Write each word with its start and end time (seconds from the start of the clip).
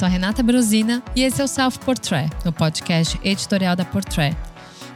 sou 0.00 0.06
a 0.06 0.08
Renata 0.08 0.42
Brosina 0.42 1.02
e 1.14 1.22
esse 1.22 1.42
é 1.42 1.44
o 1.44 1.46
Self 1.46 1.78
Portrait, 1.80 2.30
o 2.46 2.50
podcast 2.50 3.20
editorial 3.22 3.76
da 3.76 3.84
Portrait. 3.84 4.34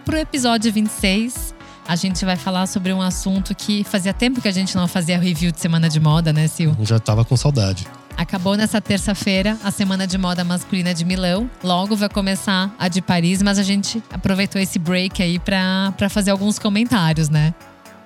Para 0.03 0.17
o 0.17 0.19
episódio 0.19 0.73
26, 0.73 1.55
a 1.87 1.95
gente 1.95 2.25
vai 2.25 2.37
falar 2.37 2.67
sobre 2.67 2.91
um 2.91 3.03
assunto 3.03 3.55
que 3.55 3.85
fazia 3.85 4.15
tempo 4.15 4.41
que 4.41 4.49
a 4.49 4.51
gente 4.51 4.75
não 4.75 4.89
fazia 4.89 5.19
review 5.19 5.53
de 5.53 5.61
semana 5.61 5.91
de 5.91 6.01
moda, 6.01 6.33
né, 6.33 6.49
Sil? 6.49 6.73
Já 6.81 6.99
tava 6.99 7.23
com 7.23 7.37
saudade. 7.37 7.87
Acabou 8.17 8.57
nessa 8.57 8.81
terça-feira 8.81 9.59
a 9.63 9.71
Semana 9.71 10.07
de 10.07 10.17
Moda 10.17 10.43
Masculina 10.43 10.95
de 10.95 11.05
Milão. 11.05 11.51
Logo 11.63 11.95
vai 11.95 12.09
começar 12.09 12.75
a 12.79 12.89
de 12.89 13.03
Paris, 13.03 13.43
mas 13.43 13.59
a 13.59 13.63
gente 13.63 14.03
aproveitou 14.11 14.59
esse 14.59 14.79
break 14.79 15.23
aí 15.23 15.39
para 15.39 16.09
fazer 16.09 16.31
alguns 16.31 16.59
comentários, 16.59 17.29
né? 17.29 17.53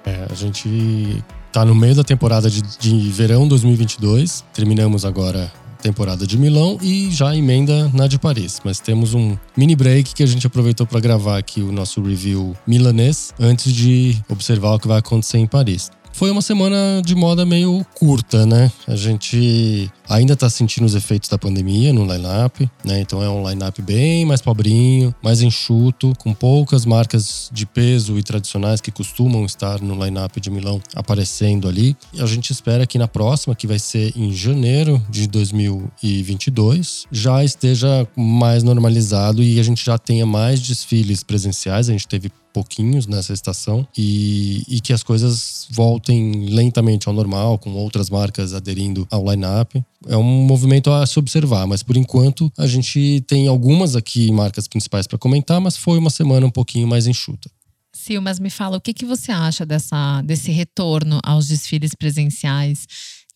É, 0.04 0.26
a 0.28 0.34
gente 0.34 1.22
tá 1.52 1.64
no 1.64 1.76
meio 1.76 1.94
da 1.94 2.02
temporada 2.02 2.50
de, 2.50 2.60
de 2.60 3.08
verão 3.12 3.46
2022. 3.46 4.44
Terminamos 4.52 5.04
agora 5.04 5.48
temporada 5.82 6.26
de 6.26 6.38
Milão 6.38 6.78
e 6.82 7.10
já 7.10 7.34
emenda 7.34 7.90
na 7.94 8.06
de 8.06 8.18
Paris. 8.18 8.60
Mas 8.64 8.80
temos 8.80 9.14
um 9.14 9.36
mini 9.56 9.76
break 9.76 10.14
que 10.14 10.22
a 10.22 10.26
gente 10.26 10.46
aproveitou 10.46 10.86
para 10.86 11.00
gravar 11.00 11.38
aqui 11.38 11.60
o 11.60 11.72
nosso 11.72 12.02
review 12.02 12.56
milanês 12.66 13.32
antes 13.38 13.72
de 13.72 14.16
observar 14.28 14.74
o 14.74 14.78
que 14.78 14.88
vai 14.88 14.98
acontecer 14.98 15.38
em 15.38 15.46
Paris. 15.46 15.90
Foi 16.18 16.32
uma 16.32 16.42
semana 16.42 17.00
de 17.00 17.14
moda 17.14 17.46
meio 17.46 17.86
curta, 17.94 18.44
né? 18.44 18.72
A 18.88 18.96
gente 18.96 19.88
ainda 20.08 20.32
está 20.32 20.50
sentindo 20.50 20.84
os 20.84 20.96
efeitos 20.96 21.28
da 21.28 21.38
pandemia 21.38 21.92
no 21.92 22.12
line-up, 22.12 22.68
né? 22.84 22.98
Então 22.98 23.22
é 23.22 23.30
um 23.30 23.48
line-up 23.48 23.80
bem 23.82 24.26
mais 24.26 24.42
pobrinho, 24.42 25.14
mais 25.22 25.42
enxuto, 25.42 26.12
com 26.18 26.34
poucas 26.34 26.84
marcas 26.84 27.48
de 27.52 27.64
peso 27.64 28.18
e 28.18 28.22
tradicionais 28.24 28.80
que 28.80 28.90
costumam 28.90 29.44
estar 29.44 29.80
no 29.80 29.94
line-up 30.04 30.40
de 30.40 30.50
Milão 30.50 30.82
aparecendo 30.92 31.68
ali. 31.68 31.96
E 32.12 32.20
a 32.20 32.26
gente 32.26 32.50
espera 32.50 32.84
que 32.84 32.98
na 32.98 33.06
próxima, 33.06 33.54
que 33.54 33.68
vai 33.68 33.78
ser 33.78 34.12
em 34.16 34.32
janeiro 34.32 35.00
de 35.08 35.28
2022, 35.28 37.06
já 37.12 37.44
esteja 37.44 38.08
mais 38.16 38.64
normalizado 38.64 39.40
e 39.40 39.60
a 39.60 39.62
gente 39.62 39.86
já 39.86 39.96
tenha 39.96 40.26
mais 40.26 40.58
desfiles 40.60 41.22
presenciais. 41.22 41.88
A 41.88 41.92
gente 41.92 42.08
teve 42.08 42.28
pouquinhos 42.58 43.06
nessa 43.06 43.32
estação 43.32 43.86
e, 43.96 44.64
e 44.66 44.80
que 44.80 44.92
as 44.92 45.04
coisas 45.04 45.68
voltem 45.70 46.46
lentamente 46.50 47.06
ao 47.06 47.14
normal, 47.14 47.56
com 47.56 47.70
outras 47.74 48.10
marcas 48.10 48.52
aderindo 48.52 49.06
ao 49.12 49.24
line-up. 49.30 49.80
É 50.08 50.16
um 50.16 50.24
movimento 50.24 50.90
a 50.90 51.06
se 51.06 51.20
observar, 51.20 51.68
mas 51.68 51.84
por 51.84 51.96
enquanto 51.96 52.52
a 52.58 52.66
gente 52.66 53.22
tem 53.28 53.46
algumas 53.46 53.94
aqui 53.94 54.32
marcas 54.32 54.66
principais 54.66 55.06
para 55.06 55.16
comentar, 55.16 55.60
mas 55.60 55.76
foi 55.76 55.98
uma 55.98 56.10
semana 56.10 56.46
um 56.46 56.50
pouquinho 56.50 56.88
mais 56.88 57.06
enxuta. 57.06 57.48
Sil, 57.94 58.20
mas 58.20 58.40
me 58.40 58.50
fala, 58.50 58.76
o 58.76 58.80
que, 58.80 58.92
que 58.92 59.04
você 59.04 59.30
acha 59.30 59.64
dessa, 59.64 60.20
desse 60.22 60.50
retorno 60.50 61.20
aos 61.22 61.46
desfiles 61.46 61.94
presenciais? 61.94 62.86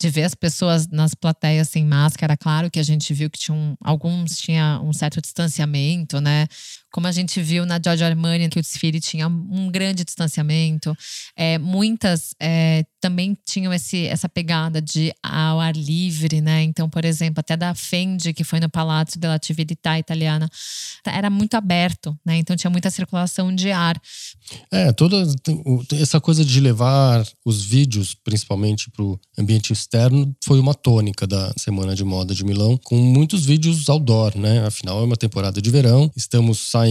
de 0.03 0.11
ver 0.11 0.25
as 0.25 0.35
pessoas 0.35 0.89
nas 0.89 1.15
plateias 1.15 1.69
sem 1.69 1.87
máscara, 1.87 2.37
claro 2.37 2.69
que 2.69 2.81
a 2.81 2.83
gente 2.83 3.15
viu 3.15 3.31
que 3.31 3.39
tinha 3.39 3.57
um, 3.57 3.77
alguns 3.81 4.37
tinha 4.37 4.81
um 4.83 4.93
certo 4.93 5.21
distanciamento, 5.21 6.21
né? 6.21 6.49
Como 6.93 7.07
a 7.07 7.13
gente 7.13 7.41
viu 7.41 7.65
na 7.65 7.81
Giorgio 7.83 8.07
Armani, 8.07 8.49
que 8.51 8.59
o 8.59 8.63
desfile 8.63 9.01
tinha 9.01 9.27
um 9.27 9.71
grande 9.71 10.05
distanciamento. 10.05 10.95
É, 11.35 11.59
muitas 11.59 12.35
é, 12.39 12.85
também 13.01 13.37
tinham 13.47 13.73
esse, 13.73 14.07
essa 14.07 14.29
pegada 14.29 14.81
de 14.81 15.13
ao 15.23 15.59
ar 15.59 15.75
livre, 15.75 16.41
né? 16.43 16.63
Então, 16.63 16.89
por 16.89 17.05
exemplo, 17.05 17.41
até 17.41 17.57
da 17.57 17.75
Fendi, 17.75 18.35
que 18.35 18.45
foi 18.45 18.61
no 18.61 18.69
Palazzo 18.69 19.19
della 19.19 19.41
Civiltà 19.43 19.99
Italiana, 19.99 20.49
era 21.07 21.31
muito 21.31 21.55
aberto, 21.55 22.17
né? 22.25 22.37
Então 22.37 22.55
tinha 22.55 22.71
muita 22.71 22.91
circulação 22.91 23.55
de 23.55 23.73
ar. 23.73 24.01
É, 24.71 24.93
toda 24.93 25.27
essa 25.95 26.21
coisa 26.21 26.45
de 26.45 26.61
levar 26.61 27.27
os 27.45 27.65
vídeos, 27.65 28.15
principalmente 28.15 28.91
para 28.91 29.03
o 29.03 29.19
ambiente 29.39 29.73
externo, 29.73 30.37
foi 30.45 30.61
uma 30.61 30.75
tônica 30.75 31.27
da 31.27 31.53
Semana 31.59 31.95
de 31.95 32.05
Moda 32.05 32.35
de 32.35 32.45
Milão, 32.45 32.79
com 32.85 32.97
muitos 32.97 33.47
vídeos 33.47 33.89
outdoor, 33.89 34.37
né? 34.37 34.67
Afinal, 34.67 35.01
é 35.01 35.05
uma 35.05 35.17
temporada 35.17 35.61
de 35.61 35.71
verão, 35.71 36.11
estamos 36.15 36.59
saindo 36.59 36.82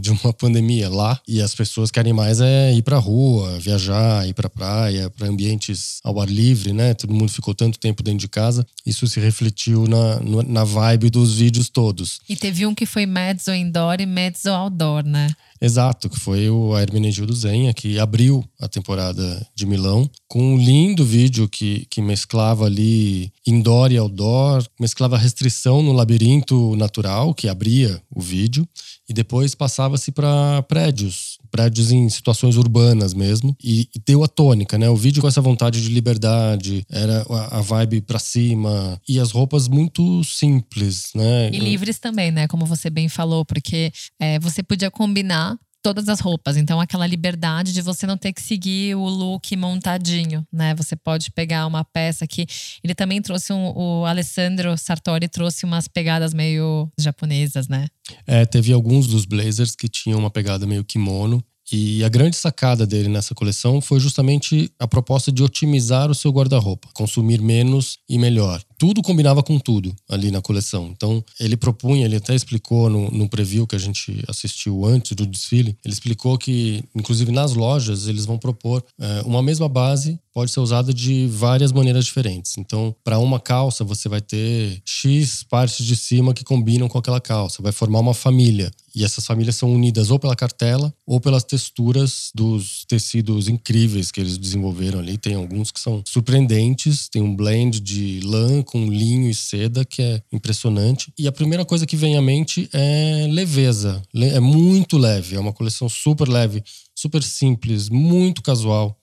de 0.00 0.10
uma 0.10 0.32
pandemia 0.32 0.88
lá 0.88 1.20
e 1.26 1.40
as 1.40 1.54
pessoas 1.54 1.90
querem 1.90 2.12
mais 2.12 2.40
é 2.40 2.72
ir 2.72 2.82
para 2.82 2.98
rua, 2.98 3.58
viajar, 3.58 4.26
ir 4.26 4.34
para 4.34 4.48
praia, 4.48 5.10
para 5.10 5.28
ambientes 5.28 6.00
ao 6.04 6.20
ar 6.20 6.28
livre, 6.28 6.72
né? 6.72 6.94
Todo 6.94 7.14
mundo 7.14 7.30
ficou 7.30 7.54
tanto 7.54 7.78
tempo 7.78 8.02
dentro 8.02 8.20
de 8.20 8.28
casa, 8.28 8.66
isso 8.84 9.06
se 9.06 9.20
refletiu 9.20 9.86
na, 9.86 10.20
na 10.44 10.64
vibe 10.64 11.10
dos 11.10 11.34
vídeos 11.34 11.68
todos. 11.68 12.20
E 12.28 12.36
teve 12.36 12.66
um 12.66 12.74
que 12.74 12.86
foi 12.86 13.06
mezzo 13.06 13.52
indoor 13.52 14.00
e 14.00 14.06
mezzo 14.06 14.50
outdoor, 14.50 15.04
né? 15.04 15.28
Exato, 15.62 16.08
que 16.08 16.18
foi 16.18 16.48
o 16.48 16.76
Hermenegildo 16.78 17.34
Zenha, 17.34 17.74
que 17.74 17.98
abriu 17.98 18.42
a 18.58 18.66
temporada 18.66 19.46
de 19.54 19.66
Milão, 19.66 20.08
com 20.26 20.54
um 20.54 20.56
lindo 20.56 21.04
vídeo 21.04 21.46
que, 21.46 21.86
que 21.90 22.00
mesclava 22.00 22.64
ali 22.64 23.30
indoor 23.46 23.92
e 23.92 23.98
outdoor, 23.98 24.64
mesclava 24.80 25.18
restrição 25.18 25.82
no 25.82 25.92
labirinto 25.92 26.74
natural, 26.76 27.34
que 27.34 27.46
abria 27.46 28.02
o 28.10 28.22
vídeo, 28.22 28.66
e 29.06 29.12
depois 29.12 29.54
passava-se 29.54 30.10
para 30.10 30.62
prédios, 30.62 31.38
prédios 31.60 31.92
em 31.92 32.08
situações 32.08 32.56
urbanas 32.56 33.12
mesmo, 33.12 33.54
e, 33.62 33.88
e, 33.94 34.00
deu 34.06 34.24
a 34.24 34.28
tônica, 34.28 34.78
né? 34.78 34.88
O 34.88 34.96
vídeo 34.96 35.20
com 35.20 35.28
essa 35.28 35.42
vontade 35.42 35.82
de 35.82 35.88
liberdade, 35.88 36.84
era 36.88 37.24
a, 37.28 37.58
a 37.58 37.60
vibe 37.60 38.00
para 38.00 38.18
cima, 38.18 38.98
e 39.06 39.20
as 39.20 39.30
roupas 39.30 39.68
muito 39.68 40.24
simples, 40.24 41.10
né? 41.14 41.50
E 41.52 41.58
livres 41.58 41.98
também, 41.98 42.30
né? 42.30 42.48
Como 42.48 42.64
você 42.64 42.88
bem 42.88 43.08
falou, 43.10 43.44
porque 43.44 43.92
é, 44.18 44.38
você 44.38 44.62
podia 44.62 44.90
combinar 44.90 45.58
todas 45.82 46.08
as 46.08 46.20
roupas. 46.20 46.56
Então, 46.56 46.80
aquela 46.80 47.06
liberdade 47.06 47.72
de 47.72 47.82
você 47.82 48.06
não 48.06 48.16
ter 48.16 48.32
que 48.32 48.42
seguir 48.42 48.94
o 48.94 49.08
look 49.08 49.56
montadinho, 49.56 50.46
né? 50.52 50.74
Você 50.74 50.96
pode 50.96 51.30
pegar 51.30 51.66
uma 51.66 51.84
peça 51.84 52.26
que 52.26 52.46
ele 52.82 52.94
também 52.94 53.20
trouxe 53.20 53.52
um, 53.52 53.72
o 53.76 54.04
Alessandro 54.04 54.76
Sartori 54.76 55.28
trouxe 55.28 55.64
umas 55.64 55.88
pegadas 55.88 56.34
meio 56.34 56.90
japonesas, 56.98 57.68
né? 57.68 57.86
É, 58.26 58.44
teve 58.44 58.72
alguns 58.72 59.06
dos 59.06 59.24
blazers 59.24 59.74
que 59.74 59.88
tinham 59.88 60.18
uma 60.18 60.30
pegada 60.30 60.66
meio 60.66 60.84
kimono. 60.84 61.42
E 61.72 62.02
a 62.02 62.08
grande 62.08 62.34
sacada 62.34 62.84
dele 62.84 63.08
nessa 63.08 63.32
coleção 63.32 63.80
foi 63.80 64.00
justamente 64.00 64.72
a 64.76 64.88
proposta 64.88 65.30
de 65.30 65.40
otimizar 65.40 66.10
o 66.10 66.14
seu 66.16 66.32
guarda-roupa, 66.32 66.88
consumir 66.92 67.40
menos 67.40 67.98
e 68.08 68.18
melhor 68.18 68.60
tudo 68.80 69.02
combinava 69.02 69.42
com 69.42 69.58
tudo 69.58 69.94
ali 70.08 70.30
na 70.30 70.40
coleção. 70.40 70.88
Então, 70.90 71.22
ele 71.38 71.54
propunha, 71.54 72.06
ele 72.06 72.16
até 72.16 72.34
explicou 72.34 72.88
no, 72.88 73.10
no 73.10 73.28
preview 73.28 73.66
que 73.66 73.76
a 73.76 73.78
gente 73.78 74.24
assistiu 74.26 74.86
antes 74.86 75.12
do 75.12 75.26
desfile, 75.26 75.76
ele 75.84 75.92
explicou 75.92 76.38
que, 76.38 76.82
inclusive 76.94 77.30
nas 77.30 77.52
lojas, 77.52 78.08
eles 78.08 78.24
vão 78.24 78.38
propor 78.38 78.82
é, 78.98 79.20
uma 79.26 79.42
mesma 79.42 79.68
base 79.68 80.18
pode 80.32 80.50
ser 80.50 80.60
usada 80.60 80.94
de 80.94 81.26
várias 81.26 81.72
maneiras 81.72 82.04
diferentes. 82.04 82.56
Então, 82.56 82.94
para 83.04 83.18
uma 83.18 83.40
calça, 83.40 83.84
você 83.84 84.08
vai 84.08 84.20
ter 84.20 84.80
X 84.84 85.42
partes 85.42 85.84
de 85.84 85.96
cima 85.96 86.32
que 86.32 86.44
combinam 86.44 86.88
com 86.88 86.98
aquela 86.98 87.20
calça, 87.20 87.62
vai 87.62 87.72
formar 87.72 88.00
uma 88.00 88.14
família. 88.14 88.70
E 88.94 89.04
essas 89.04 89.24
famílias 89.24 89.54
são 89.54 89.72
unidas 89.72 90.10
ou 90.10 90.18
pela 90.18 90.34
cartela 90.34 90.92
ou 91.06 91.20
pelas 91.20 91.44
texturas 91.44 92.30
dos 92.34 92.84
tecidos 92.88 93.48
incríveis 93.48 94.10
que 94.10 94.20
eles 94.20 94.36
desenvolveram 94.36 94.98
ali. 94.98 95.16
Tem 95.16 95.34
alguns 95.34 95.70
que 95.70 95.78
são 95.78 96.02
surpreendentes, 96.04 97.08
tem 97.08 97.22
um 97.22 97.34
blend 97.34 97.78
de 97.78 98.20
lã 98.24 98.62
com 98.70 98.86
linho 98.86 99.28
e 99.28 99.34
seda 99.34 99.84
que 99.84 100.00
é 100.00 100.22
impressionante. 100.32 101.12
E 101.18 101.26
a 101.26 101.32
primeira 101.32 101.64
coisa 101.64 101.84
que 101.84 101.96
vem 101.96 102.16
à 102.16 102.22
mente 102.22 102.68
é 102.72 103.26
leveza. 103.28 104.00
É 104.14 104.38
muito 104.38 104.96
leve, 104.96 105.34
é 105.34 105.40
uma 105.40 105.52
coleção 105.52 105.88
super 105.88 106.28
leve, 106.28 106.62
super 106.94 107.22
simples, 107.22 107.88
muito 107.88 108.40
casual 108.42 108.96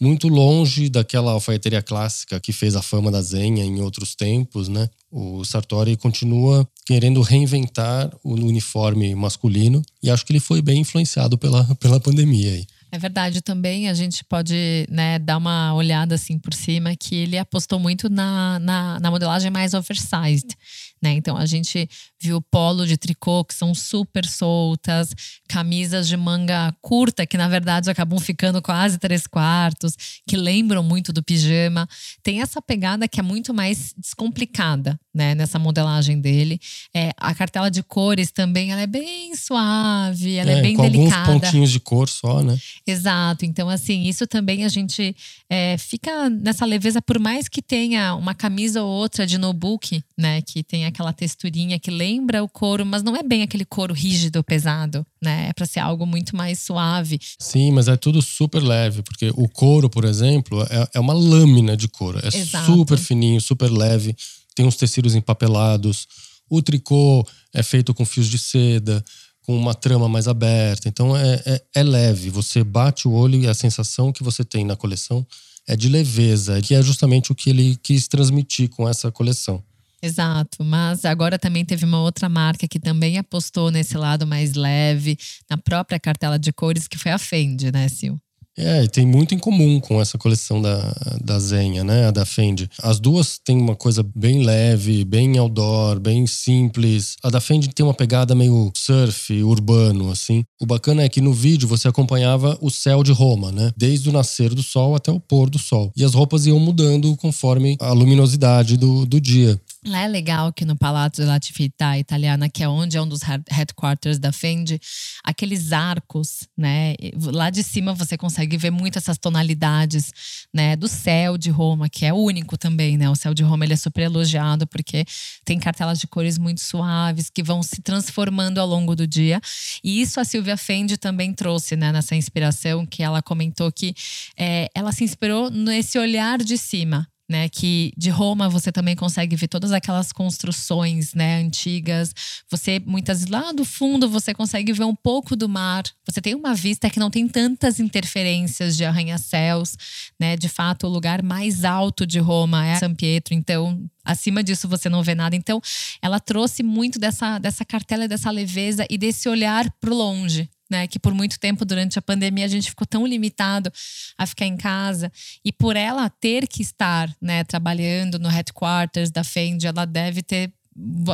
muito 0.00 0.28
longe 0.28 0.88
daquela 0.88 1.32
alfaiateria 1.32 1.80
clássica 1.80 2.40
que 2.40 2.52
fez 2.52 2.74
a 2.74 2.82
fama 2.82 3.10
da 3.10 3.22
Zenha 3.22 3.64
em 3.64 3.80
outros 3.80 4.14
tempos, 4.14 4.68
né? 4.68 4.88
O 5.10 5.44
Sartori 5.44 5.96
continua 5.96 6.68
querendo 6.84 7.20
reinventar 7.22 8.10
o 8.22 8.34
uniforme 8.34 9.14
masculino 9.14 9.82
e 10.02 10.10
acho 10.10 10.26
que 10.26 10.32
ele 10.32 10.40
foi 10.40 10.60
bem 10.60 10.80
influenciado 10.80 11.38
pela, 11.38 11.64
pela 11.76 12.00
pandemia 12.00 12.50
aí. 12.50 12.66
É 12.94 12.98
verdade, 12.98 13.42
também 13.42 13.88
a 13.88 13.92
gente 13.92 14.24
pode 14.24 14.86
né, 14.88 15.18
dar 15.18 15.38
uma 15.38 15.74
olhada 15.74 16.14
assim 16.14 16.38
por 16.38 16.54
cima 16.54 16.94
que 16.94 17.16
ele 17.16 17.36
apostou 17.36 17.80
muito 17.80 18.08
na, 18.08 18.60
na, 18.60 19.00
na 19.00 19.10
modelagem 19.10 19.50
mais 19.50 19.74
oversized. 19.74 20.56
Né? 21.02 21.14
Então 21.14 21.36
a 21.36 21.44
gente 21.44 21.88
viu 22.22 22.40
polo 22.40 22.86
de 22.86 22.96
tricô 22.96 23.44
que 23.44 23.52
são 23.52 23.74
super 23.74 24.24
soltas, 24.24 25.12
camisas 25.48 26.06
de 26.06 26.16
manga 26.16 26.72
curta, 26.80 27.26
que 27.26 27.36
na 27.36 27.48
verdade 27.48 27.90
acabam 27.90 28.20
ficando 28.20 28.62
quase 28.62 28.96
três 28.96 29.26
quartos, 29.26 29.96
que 30.24 30.36
lembram 30.36 30.84
muito 30.84 31.12
do 31.12 31.20
pijama. 31.20 31.88
Tem 32.22 32.42
essa 32.42 32.62
pegada 32.62 33.08
que 33.08 33.18
é 33.18 33.24
muito 33.24 33.52
mais 33.52 33.92
descomplicada 33.98 34.96
né, 35.14 35.34
nessa 35.34 35.58
modelagem 35.58 36.20
dele. 36.20 36.60
É, 36.92 37.12
a 37.16 37.32
cartela 37.34 37.70
de 37.70 37.82
cores 37.82 38.32
também 38.32 38.72
ela 38.72 38.80
é 38.80 38.86
bem 38.86 39.34
suave, 39.36 40.34
ela 40.34 40.50
é, 40.50 40.58
é 40.58 40.62
bem 40.62 40.76
com 40.76 40.82
delicada. 40.82 41.32
Alguns 41.32 41.42
pontinhos 41.44 41.70
de 41.70 41.78
cor 41.78 42.08
só, 42.08 42.42
né? 42.42 42.58
Exato. 42.86 43.44
Então, 43.44 43.68
assim, 43.68 44.02
isso 44.02 44.26
também 44.26 44.64
a 44.64 44.68
gente 44.68 45.14
é, 45.48 45.78
fica 45.78 46.28
nessa 46.28 46.64
leveza, 46.64 47.00
por 47.00 47.20
mais 47.20 47.48
que 47.48 47.62
tenha 47.62 48.14
uma 48.16 48.34
camisa 48.34 48.82
ou 48.82 48.90
outra 48.90 49.26
de 49.26 49.38
notebook, 49.38 50.02
né? 50.18 50.42
Que 50.42 50.64
tem 50.64 50.84
aquela 50.84 51.12
texturinha 51.12 51.78
que 51.78 51.90
lembra 51.90 52.42
o 52.42 52.48
couro, 52.48 52.84
mas 52.84 53.02
não 53.02 53.16
é 53.16 53.22
bem 53.22 53.42
aquele 53.42 53.64
couro 53.64 53.94
rígido, 53.94 54.42
pesado, 54.42 55.06
né? 55.22 55.48
É 55.50 55.52
para 55.52 55.66
ser 55.66 55.80
algo 55.80 56.04
muito 56.04 56.36
mais 56.36 56.58
suave. 56.58 57.20
Sim, 57.38 57.70
mas 57.70 57.86
é 57.86 57.96
tudo 57.96 58.20
super 58.20 58.62
leve, 58.62 59.02
porque 59.02 59.30
o 59.36 59.48
couro, 59.48 59.88
por 59.88 60.04
exemplo, 60.04 60.62
é, 60.62 60.88
é 60.94 61.00
uma 61.00 61.14
lâmina 61.14 61.76
de 61.76 61.86
couro. 61.86 62.18
É 62.22 62.36
Exato. 62.36 62.66
super 62.66 62.98
fininho, 62.98 63.40
super 63.40 63.70
leve 63.70 64.16
tem 64.54 64.66
uns 64.66 64.76
tecidos 64.76 65.14
empapelados, 65.14 66.06
O 66.48 66.62
tricô 66.62 67.26
é 67.52 67.62
feito 67.62 67.94
com 67.94 68.04
fios 68.04 68.28
de 68.28 68.38
seda, 68.38 69.02
com 69.42 69.56
uma 69.56 69.74
trama 69.74 70.08
mais 70.08 70.28
aberta. 70.28 70.88
Então 70.88 71.16
é, 71.16 71.42
é, 71.46 71.62
é 71.76 71.82
leve. 71.82 72.30
Você 72.30 72.62
bate 72.62 73.08
o 73.08 73.12
olho 73.12 73.40
e 73.40 73.48
a 73.48 73.54
sensação 73.54 74.12
que 74.12 74.22
você 74.22 74.44
tem 74.44 74.64
na 74.64 74.76
coleção 74.76 75.26
é 75.66 75.76
de 75.76 75.88
leveza, 75.88 76.60
que 76.60 76.74
é 76.74 76.82
justamente 76.82 77.32
o 77.32 77.34
que 77.34 77.50
ele 77.50 77.76
quis 77.82 78.06
transmitir 78.06 78.68
com 78.68 78.88
essa 78.88 79.10
coleção. 79.10 79.62
Exato, 80.02 80.62
mas 80.62 81.06
agora 81.06 81.38
também 81.38 81.64
teve 81.64 81.86
uma 81.86 82.00
outra 82.00 82.28
marca 82.28 82.68
que 82.68 82.78
também 82.78 83.16
apostou 83.16 83.70
nesse 83.70 83.96
lado 83.96 84.26
mais 84.26 84.52
leve, 84.52 85.16
na 85.48 85.56
própria 85.56 85.98
cartela 85.98 86.38
de 86.38 86.52
cores, 86.52 86.86
que 86.86 86.98
foi 86.98 87.10
a 87.10 87.18
Fendi, 87.18 87.72
né, 87.72 87.88
Sil? 87.88 88.20
É, 88.56 88.86
tem 88.86 89.04
muito 89.04 89.34
em 89.34 89.38
comum 89.38 89.80
com 89.80 90.00
essa 90.00 90.16
coleção 90.16 90.62
da, 90.62 90.94
da 91.22 91.38
Zenha, 91.38 91.82
né? 91.82 92.06
A 92.06 92.10
da 92.10 92.24
Fendi. 92.24 92.70
As 92.80 93.00
duas 93.00 93.38
têm 93.38 93.58
uma 93.58 93.74
coisa 93.74 94.04
bem 94.14 94.44
leve, 94.44 95.04
bem 95.04 95.36
outdoor, 95.38 95.98
bem 95.98 96.26
simples. 96.26 97.16
A 97.22 97.30
da 97.30 97.40
Fendi 97.40 97.68
tem 97.68 97.84
uma 97.84 97.94
pegada 97.94 98.34
meio 98.34 98.70
surf, 98.76 99.42
urbano, 99.42 100.10
assim. 100.10 100.44
O 100.60 100.66
bacana 100.66 101.02
é 101.02 101.08
que 101.08 101.20
no 101.20 101.32
vídeo 101.32 101.66
você 101.66 101.88
acompanhava 101.88 102.56
o 102.60 102.70
céu 102.70 103.02
de 103.02 103.12
Roma, 103.12 103.50
né? 103.50 103.72
Desde 103.76 104.08
o 104.08 104.12
nascer 104.12 104.54
do 104.54 104.62
sol 104.62 104.94
até 104.94 105.10
o 105.10 105.18
pôr 105.18 105.50
do 105.50 105.58
sol. 105.58 105.92
E 105.96 106.04
as 106.04 106.14
roupas 106.14 106.46
iam 106.46 106.60
mudando 106.60 107.16
conforme 107.16 107.76
a 107.80 107.92
luminosidade 107.92 108.76
do, 108.76 109.04
do 109.04 109.20
dia. 109.20 109.60
Lá 109.86 110.04
é 110.04 110.08
legal 110.08 110.50
que 110.50 110.64
no 110.64 110.74
Palazzo 110.74 111.16
della 111.18 111.38
Città 111.38 111.98
Italiana, 111.98 112.48
que 112.48 112.62
é 112.62 112.68
onde 112.68 112.96
é 112.96 113.02
um 113.02 113.06
dos 113.06 113.20
headquarters 113.50 114.18
da 114.18 114.32
Fendi, 114.32 114.80
aqueles 115.22 115.72
arcos, 115.72 116.48
né? 116.56 116.94
Lá 117.20 117.50
de 117.50 117.62
cima 117.62 117.92
você 117.92 118.16
consegue 118.16 118.56
ver 118.56 118.70
muito 118.70 118.96
essas 118.96 119.18
tonalidades, 119.18 120.10
né? 120.54 120.74
Do 120.74 120.88
céu 120.88 121.36
de 121.36 121.50
Roma, 121.50 121.90
que 121.90 122.06
é 122.06 122.14
único 122.14 122.56
também, 122.56 122.96
né? 122.96 123.10
O 123.10 123.14
céu 123.14 123.34
de 123.34 123.42
Roma 123.42 123.66
ele 123.66 123.74
é 123.74 123.76
super 123.76 124.04
elogiado 124.04 124.66
porque 124.66 125.04
tem 125.44 125.58
cartelas 125.58 125.98
de 125.98 126.06
cores 126.06 126.38
muito 126.38 126.62
suaves 126.62 127.28
que 127.28 127.42
vão 127.42 127.62
se 127.62 127.82
transformando 127.82 128.58
ao 128.58 128.66
longo 128.66 128.96
do 128.96 129.06
dia. 129.06 129.38
E 129.82 130.00
isso 130.00 130.18
a 130.18 130.24
Silvia 130.24 130.56
Fendi 130.56 130.96
também 130.96 131.34
trouxe, 131.34 131.76
né? 131.76 131.92
Nessa 131.92 132.16
inspiração 132.16 132.86
que 132.86 133.02
ela 133.02 133.20
comentou 133.20 133.70
que 133.70 133.94
é, 134.34 134.70
ela 134.74 134.92
se 134.92 135.04
inspirou 135.04 135.50
nesse 135.50 135.98
olhar 135.98 136.38
de 136.38 136.56
cima, 136.56 137.06
né? 137.28 137.48
Que 137.48 137.92
de 137.96 138.10
Roma 138.10 138.48
você 138.48 138.70
também 138.70 138.94
consegue 138.94 139.36
ver 139.36 139.48
todas 139.48 139.72
aquelas 139.72 140.12
construções, 140.12 141.14
né, 141.14 141.40
antigas. 141.42 142.12
Você 142.50 142.80
muitas 142.84 143.26
lá 143.26 143.52
do 143.52 143.64
fundo 143.64 144.08
você 144.08 144.34
consegue 144.34 144.72
ver 144.72 144.84
um 144.84 144.94
pouco 144.94 145.34
do 145.34 145.48
mar. 145.48 145.84
Você 146.06 146.20
tem 146.20 146.34
uma 146.34 146.54
vista 146.54 146.90
que 146.90 147.00
não 147.00 147.10
tem 147.10 147.26
tantas 147.26 147.80
interferências 147.80 148.76
de 148.76 148.84
arranha-céus, 148.84 149.76
né? 150.20 150.36
De 150.36 150.48
fato, 150.48 150.86
o 150.86 150.90
lugar 150.90 151.22
mais 151.22 151.64
alto 151.64 152.06
de 152.06 152.18
Roma 152.18 152.66
é 152.66 152.76
São 152.76 152.94
Pietro, 152.94 153.34
então 153.34 153.82
acima 154.04 154.44
disso 154.44 154.68
você 154.68 154.88
não 154.88 155.02
vê 155.02 155.14
nada. 155.14 155.34
Então, 155.34 155.60
ela 156.02 156.20
trouxe 156.20 156.62
muito 156.62 156.98
dessa 156.98 157.38
dessa 157.38 157.64
cartela, 157.64 158.06
dessa 158.06 158.30
leveza 158.30 158.86
e 158.90 158.98
desse 158.98 159.28
olhar 159.28 159.70
pro 159.80 159.94
longe, 159.94 160.48
né? 160.70 160.86
Que 160.86 160.98
por 160.98 161.14
muito 161.14 161.38
tempo 161.38 161.64
durante 161.64 161.98
a 161.98 162.02
pandemia 162.02 162.44
a 162.44 162.48
gente 162.48 162.70
ficou 162.70 162.86
tão 162.86 163.06
limitado 163.06 163.72
a 164.16 164.26
ficar 164.26 164.46
em 164.46 164.56
casa 164.56 165.10
e 165.44 165.52
por 165.52 165.76
ela 165.76 166.08
ter 166.08 166.46
que 166.46 166.62
estar, 166.62 167.14
né, 167.20 167.44
trabalhando 167.44 168.18
no 168.18 168.28
headquarters 168.28 169.10
da 169.10 169.24
Fendi, 169.24 169.66
ela 169.66 169.84
deve 169.84 170.22
ter 170.22 170.52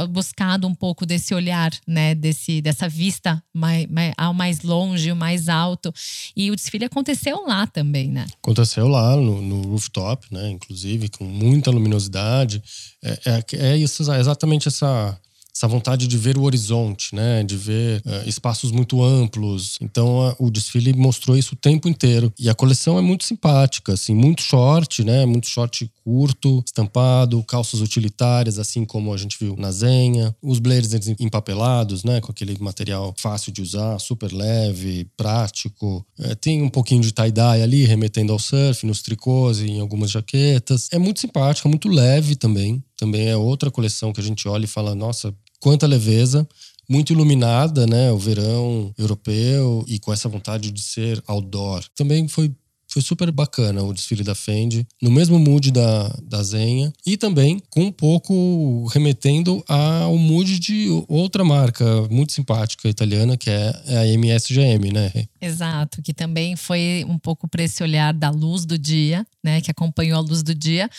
buscado 0.09 0.67
um 0.67 0.75
pouco 0.75 1.05
desse 1.05 1.35
olhar, 1.35 1.71
né, 1.87 2.15
desse 2.15 2.63
dessa 2.63 2.89
vista 2.89 3.43
mais, 3.53 3.87
mais, 3.89 4.15
ao 4.17 4.33
mais 4.33 4.63
longe, 4.63 5.13
o 5.13 5.17
mais 5.17 5.49
alto. 5.49 5.93
E 6.35 6.51
o 6.51 6.57
desfile 6.57 6.87
aconteceu 6.87 7.45
lá 7.47 7.67
também, 7.67 8.09
né? 8.09 8.27
Aconteceu 8.43 8.89
lá 8.89 9.15
no, 9.17 9.43
no 9.43 9.63
rooftop, 9.69 10.27
né, 10.31 10.51
inclusive 10.51 11.11
com 11.11 11.25
muita 11.25 11.71
luminosidade. 11.71 12.63
É, 13.05 13.21
é, 13.27 13.73
é 13.73 13.77
isso, 13.77 14.03
exatamente 14.15 14.69
essa 14.69 15.19
essa 15.61 15.69
vontade 15.69 16.07
de 16.07 16.17
ver 16.17 16.39
o 16.39 16.43
horizonte, 16.45 17.15
né? 17.15 17.43
De 17.43 17.55
ver 17.55 18.01
uh, 18.07 18.27
espaços 18.27 18.73
muito 18.73 19.03
amplos. 19.03 19.77
Então 19.83 20.31
uh, 20.31 20.35
o 20.39 20.51
desfile 20.51 20.95
mostrou 20.95 21.37
isso 21.37 21.55
o 21.55 21.57
tempo 21.57 21.87
inteiro. 21.87 22.33
E 22.39 22.49
a 22.49 22.55
coleção 22.55 22.99
é 22.99 23.03
muito 23.03 23.25
simpática, 23.25 23.93
assim, 23.93 24.15
muito 24.15 24.41
short, 24.41 25.05
né? 25.05 25.27
Muito 25.27 25.47
short 25.47 25.91
curto, 26.03 26.63
estampado, 26.65 27.45
calças 27.45 27.83
utilitárias, 27.83 28.59
assim 28.59 28.87
como 28.87 29.13
a 29.13 29.19
gente 29.19 29.37
viu 29.39 29.55
na 29.59 29.71
Zenha. 29.71 30.35
Os 30.43 30.59
blazers 30.59 31.09
empapelados, 31.21 32.05
né? 32.05 32.23
Com 32.23 32.33
aquele 32.33 32.57
material 32.59 33.15
fácil 33.19 33.53
de 33.53 33.61
usar, 33.61 33.99
super 33.99 34.33
leve, 34.33 35.07
prático. 35.15 36.07
É, 36.19 36.35
tem 36.35 36.63
um 36.63 36.71
pouquinho 36.71 37.03
de 37.03 37.13
tie-dye 37.13 37.63
ali, 37.63 37.85
remetendo 37.85 38.33
ao 38.33 38.39
surf, 38.39 38.87
nos 38.87 39.03
tricôs 39.03 39.61
e 39.61 39.67
em 39.67 39.81
algumas 39.81 40.11
jaquetas. 40.11 40.89
É 40.91 40.99
muito 40.99 41.21
simpática, 41.21 41.69
muito 41.69 41.87
leve 41.87 42.35
também 42.35 42.83
também 43.01 43.29
é 43.29 43.37
outra 43.37 43.71
coleção 43.71 44.13
que 44.13 44.21
a 44.21 44.23
gente 44.23 44.47
olha 44.47 44.65
e 44.65 44.69
fala, 44.69 44.95
nossa, 44.95 45.35
quanta 45.61 45.87
leveza, 45.87 46.49
muito 46.89 47.13
iluminada, 47.13 47.87
né? 47.87 48.11
O 48.11 48.19
verão 48.19 48.93
europeu 48.99 49.85
e 49.87 50.01
com 50.01 50.13
essa 50.13 50.29
vontade 50.29 50.73
de 50.73 50.83
ser 50.83 51.23
outdoor. 51.27 51.85
Também 51.95 52.27
foi 52.27 52.53
foi 52.91 53.03
super 53.03 53.31
bacana 53.31 53.83
o 53.83 53.93
desfile 53.93 54.25
da 54.25 54.35
Fendi, 54.35 54.87
no 55.01 55.11
mesmo 55.11 55.39
mood 55.39 55.71
da, 55.71 56.09
da 56.23 56.43
Zenha 56.43 56.93
e 57.07 57.17
também 57.17 57.63
com 57.71 57.85
um 57.85 57.93
pouco 57.93 58.87
remetendo 58.87 59.65
ao 59.69 60.17
mood 60.19 60.59
de 60.59 60.89
outra 61.09 61.45
marca 61.45 61.85
muito 62.11 62.33
simpática 62.33 62.89
italiana, 62.89 63.37
que 63.37 63.49
é 63.49 63.73
a 63.99 64.07
MSGM, 64.07 64.93
né? 64.93 65.13
Exato, 65.41 66.03
que 66.03 66.13
também 66.13 66.57
foi 66.57 67.05
um 67.09 67.19
pouco 67.19 67.49
para 67.49 67.63
esse 67.63 67.83
olhar 67.83 68.13
da 68.13 68.31
luz 68.31 68.65
do 68.65 68.77
dia, 68.77 69.27
né? 69.43 69.61
Que 69.61 69.71
acompanhou 69.71 70.19
a 70.19 70.23
luz 70.23 70.43
do 70.43 70.55
dia 70.55 70.91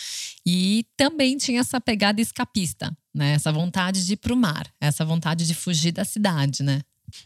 e 0.46 0.84
também 0.96 1.36
tinha 1.36 1.60
essa 1.60 1.80
pegada 1.80 2.20
escapista, 2.20 2.90
né? 3.14 3.34
Essa 3.34 3.52
vontade 3.52 4.04
de 4.06 4.14
ir 4.14 4.16
para 4.16 4.32
o 4.32 4.36
mar, 4.36 4.66
essa 4.80 5.04
vontade 5.04 5.46
de 5.46 5.54
fugir 5.54 5.92
da 5.92 6.04
cidade, 6.04 6.62
né? 6.62 6.80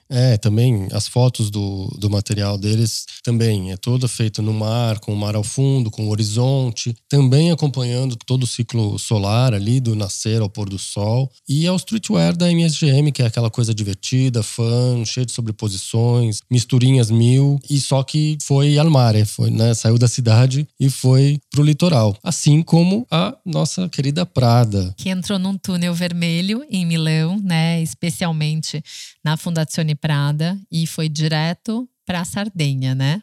É, 0.09 0.37
também 0.37 0.89
as 0.93 1.09
fotos 1.09 1.51
do, 1.51 1.87
do 1.99 2.09
material 2.09 2.57
deles 2.57 3.05
também 3.23 3.73
é 3.73 3.77
toda 3.77 4.07
feita 4.09 4.41
no 4.41 4.53
mar, 4.53 5.01
com 5.01 5.13
o 5.13 5.17
mar 5.17 5.35
ao 5.35 5.43
fundo, 5.43 5.91
com 5.91 6.07
o 6.07 6.11
horizonte, 6.11 6.95
também 7.09 7.51
acompanhando 7.51 8.17
todo 8.17 8.45
o 8.45 8.47
ciclo 8.47 8.99
solar 8.99 9.53
ali, 9.55 9.81
do 9.81 9.95
nascer 9.95 10.41
ao 10.41 10.49
pôr 10.49 10.69
do 10.69 10.79
sol. 10.79 11.31
E 11.49 11.67
é 11.67 11.73
o 11.73 11.77
streetwear 11.77 12.37
da 12.37 12.51
MSGM, 12.51 13.11
que 13.13 13.23
é 13.23 13.27
aquela 13.27 13.51
coisa 13.51 13.75
divertida, 13.75 14.43
fã, 14.43 15.05
cheia 15.05 15.27
de 15.27 15.33
sobreposições, 15.33 16.41
misturinhas 16.51 17.11
mil, 17.11 17.59
e 17.69 17.81
só 17.81 18.03
que 18.03 18.39
foi 18.43 18.79
al 18.79 18.91
mare, 18.91 19.25
foi, 19.25 19.51
né, 19.51 19.75
saiu 19.75 19.99
da 19.99 20.09
cidade 20.09 20.67
e 20.79 20.89
foi 20.89 21.39
pro 21.57 21.65
litoral. 21.65 22.17
Assim 22.23 22.63
como 22.63 23.07
a 23.11 23.35
nossa 23.45 23.89
querida 23.89 24.25
Prada. 24.25 24.95
Que 24.97 25.09
entrou 25.09 25.39
num 25.39 25.57
túnel 25.57 25.95
vermelho 25.95 26.65
em 26.71 26.85
Milão, 26.85 27.41
né, 27.43 27.83
especialmente 27.83 28.83
na 29.25 29.37
Fundação 29.37 29.57
Fondazione 29.57 29.95
Prada 29.95 30.59
e 30.71 30.87
foi 30.87 31.09
direto 31.09 31.89
para 32.05 32.21
a 32.21 32.25
Sardenha, 32.25 32.95
né? 32.95 33.23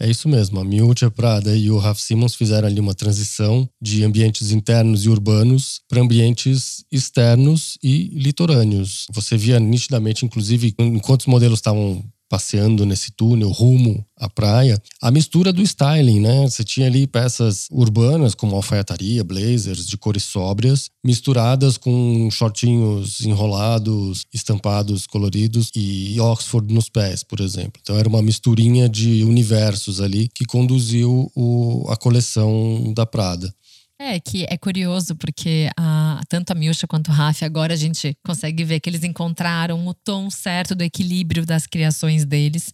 É 0.00 0.10
isso 0.10 0.28
mesmo. 0.28 0.58
A 0.58 0.64
Miúcha 0.64 1.08
Prada 1.08 1.56
e 1.56 1.70
o 1.70 1.78
Raf 1.78 2.00
Simons 2.00 2.34
fizeram 2.34 2.66
ali 2.66 2.80
uma 2.80 2.94
transição 2.94 3.68
de 3.80 4.02
ambientes 4.02 4.50
internos 4.50 5.04
e 5.04 5.08
urbanos 5.08 5.80
para 5.88 6.00
ambientes 6.00 6.84
externos 6.90 7.78
e 7.82 8.08
litorâneos. 8.12 9.06
Você 9.12 9.36
via 9.36 9.60
nitidamente, 9.60 10.24
inclusive, 10.24 10.74
enquanto 10.78 11.20
os 11.20 11.26
modelos 11.26 11.60
estavam 11.60 12.04
passeando 12.32 12.86
nesse 12.86 13.12
túnel 13.12 13.50
rumo 13.50 14.02
à 14.16 14.26
praia, 14.26 14.80
a 15.02 15.10
mistura 15.10 15.52
do 15.52 15.60
styling, 15.60 16.18
né? 16.18 16.48
Você 16.48 16.64
tinha 16.64 16.86
ali 16.86 17.06
peças 17.06 17.66
urbanas 17.70 18.34
como 18.34 18.56
alfaiataria, 18.56 19.22
blazers 19.22 19.86
de 19.86 19.98
cores 19.98 20.22
sóbrias, 20.22 20.88
misturadas 21.04 21.76
com 21.76 22.30
shortinhos 22.30 23.20
enrolados, 23.20 24.24
estampados, 24.32 25.06
coloridos 25.06 25.70
e 25.76 26.18
Oxford 26.18 26.72
nos 26.72 26.88
pés, 26.88 27.22
por 27.22 27.38
exemplo. 27.38 27.78
Então 27.82 27.98
era 27.98 28.08
uma 28.08 28.22
misturinha 28.22 28.88
de 28.88 29.22
universos 29.24 30.00
ali 30.00 30.30
que 30.34 30.46
conduziu 30.46 31.30
o, 31.36 31.84
a 31.90 31.98
coleção 31.98 32.94
da 32.96 33.04
Prada. 33.04 33.54
É, 34.00 34.18
que 34.18 34.44
é 34.48 34.58
curioso, 34.58 35.14
porque 35.14 35.70
a, 35.78 36.20
tanto 36.28 36.50
a 36.50 36.54
Milcha 36.54 36.88
quanto 36.88 37.08
o 37.08 37.14
Rafa, 37.14 37.46
agora 37.46 37.74
a 37.74 37.76
gente 37.76 38.16
consegue 38.26 38.64
ver 38.64 38.80
que 38.80 38.90
eles 38.90 39.04
encontraram 39.04 39.86
o 39.86 39.94
tom 39.94 40.28
certo 40.28 40.74
do 40.74 40.82
equilíbrio 40.82 41.46
das 41.46 41.66
criações 41.66 42.24
deles. 42.24 42.72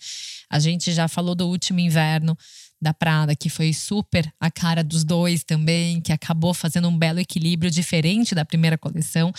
A 0.51 0.59
gente 0.59 0.91
já 0.93 1.07
falou 1.07 1.35
do 1.35 1.47
último 1.47 1.81
inverno 1.81 2.37
da 2.81 2.95
Prada, 2.95 3.35
que 3.35 3.51
foi 3.51 3.73
super 3.73 4.33
a 4.41 4.51
cara 4.51 4.85
dos 4.85 5.05
dois 5.05 5.43
também, 5.45 6.01
que 6.01 6.13
acabou 6.13 6.55
fazendo 6.55 6.89
um 6.89 6.97
belo 6.97 7.19
equilíbrio 7.19 7.71
diferente 7.71 8.35
da 8.35 8.45
primeira 8.45 8.79
coleção. 8.79 9.33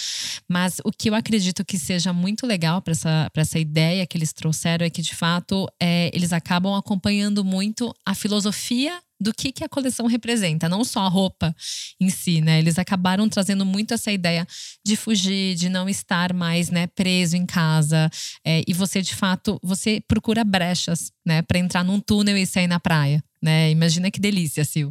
Mas 0.47 0.77
o 0.83 0.91
que 0.91 1.09
eu 1.09 1.15
acredito 1.15 1.63
que 1.65 1.77
seja 1.77 2.11
muito 2.11 2.45
legal 2.45 2.81
para 2.81 2.91
essa, 2.91 3.29
essa 3.35 3.57
ideia 3.57 4.05
que 4.05 4.17
eles 4.17 4.33
trouxeram 4.33 4.85
é 4.85 4.89
que, 4.89 5.01
de 5.01 5.15
fato, 5.15 5.67
é, 5.81 6.11
eles 6.13 6.33
acabam 6.33 6.75
acompanhando 6.75 7.43
muito 7.43 7.93
a 8.05 8.13
filosofia 8.13 8.99
do 9.19 9.33
que, 9.33 9.51
que 9.51 9.63
a 9.63 9.69
coleção 9.69 10.07
representa, 10.07 10.69
não 10.69 10.83
só 10.83 11.01
a 11.01 11.09
roupa 11.09 11.55
em 11.99 12.09
si, 12.09 12.41
né? 12.41 12.59
Eles 12.59 12.79
acabaram 12.79 13.27
trazendo 13.27 13.65
muito 13.65 13.93
essa 13.93 14.11
ideia 14.11 14.47
de 14.85 14.95
fugir, 14.95 15.55
de 15.55 15.67
não 15.67 15.89
estar 15.89 16.33
mais, 16.33 16.69
né, 16.69 16.87
preso 16.87 17.35
em 17.35 17.45
casa. 17.45 18.09
É, 18.45 18.63
e 18.67 18.73
você, 18.73 19.01
de 19.01 19.15
fato, 19.15 19.59
você 19.61 20.01
procura 20.07 20.43
brechas, 20.43 21.11
né, 21.25 21.41
para 21.41 21.59
entrar 21.59 21.83
num 21.83 21.99
túnel 21.99 22.37
e 22.37 22.45
sair 22.45 22.67
na 22.67 22.79
praia, 22.79 23.23
né? 23.41 23.69
Imagina 23.71 24.09
que 24.09 24.19
delícia, 24.19 24.63
Sil. 24.63 24.89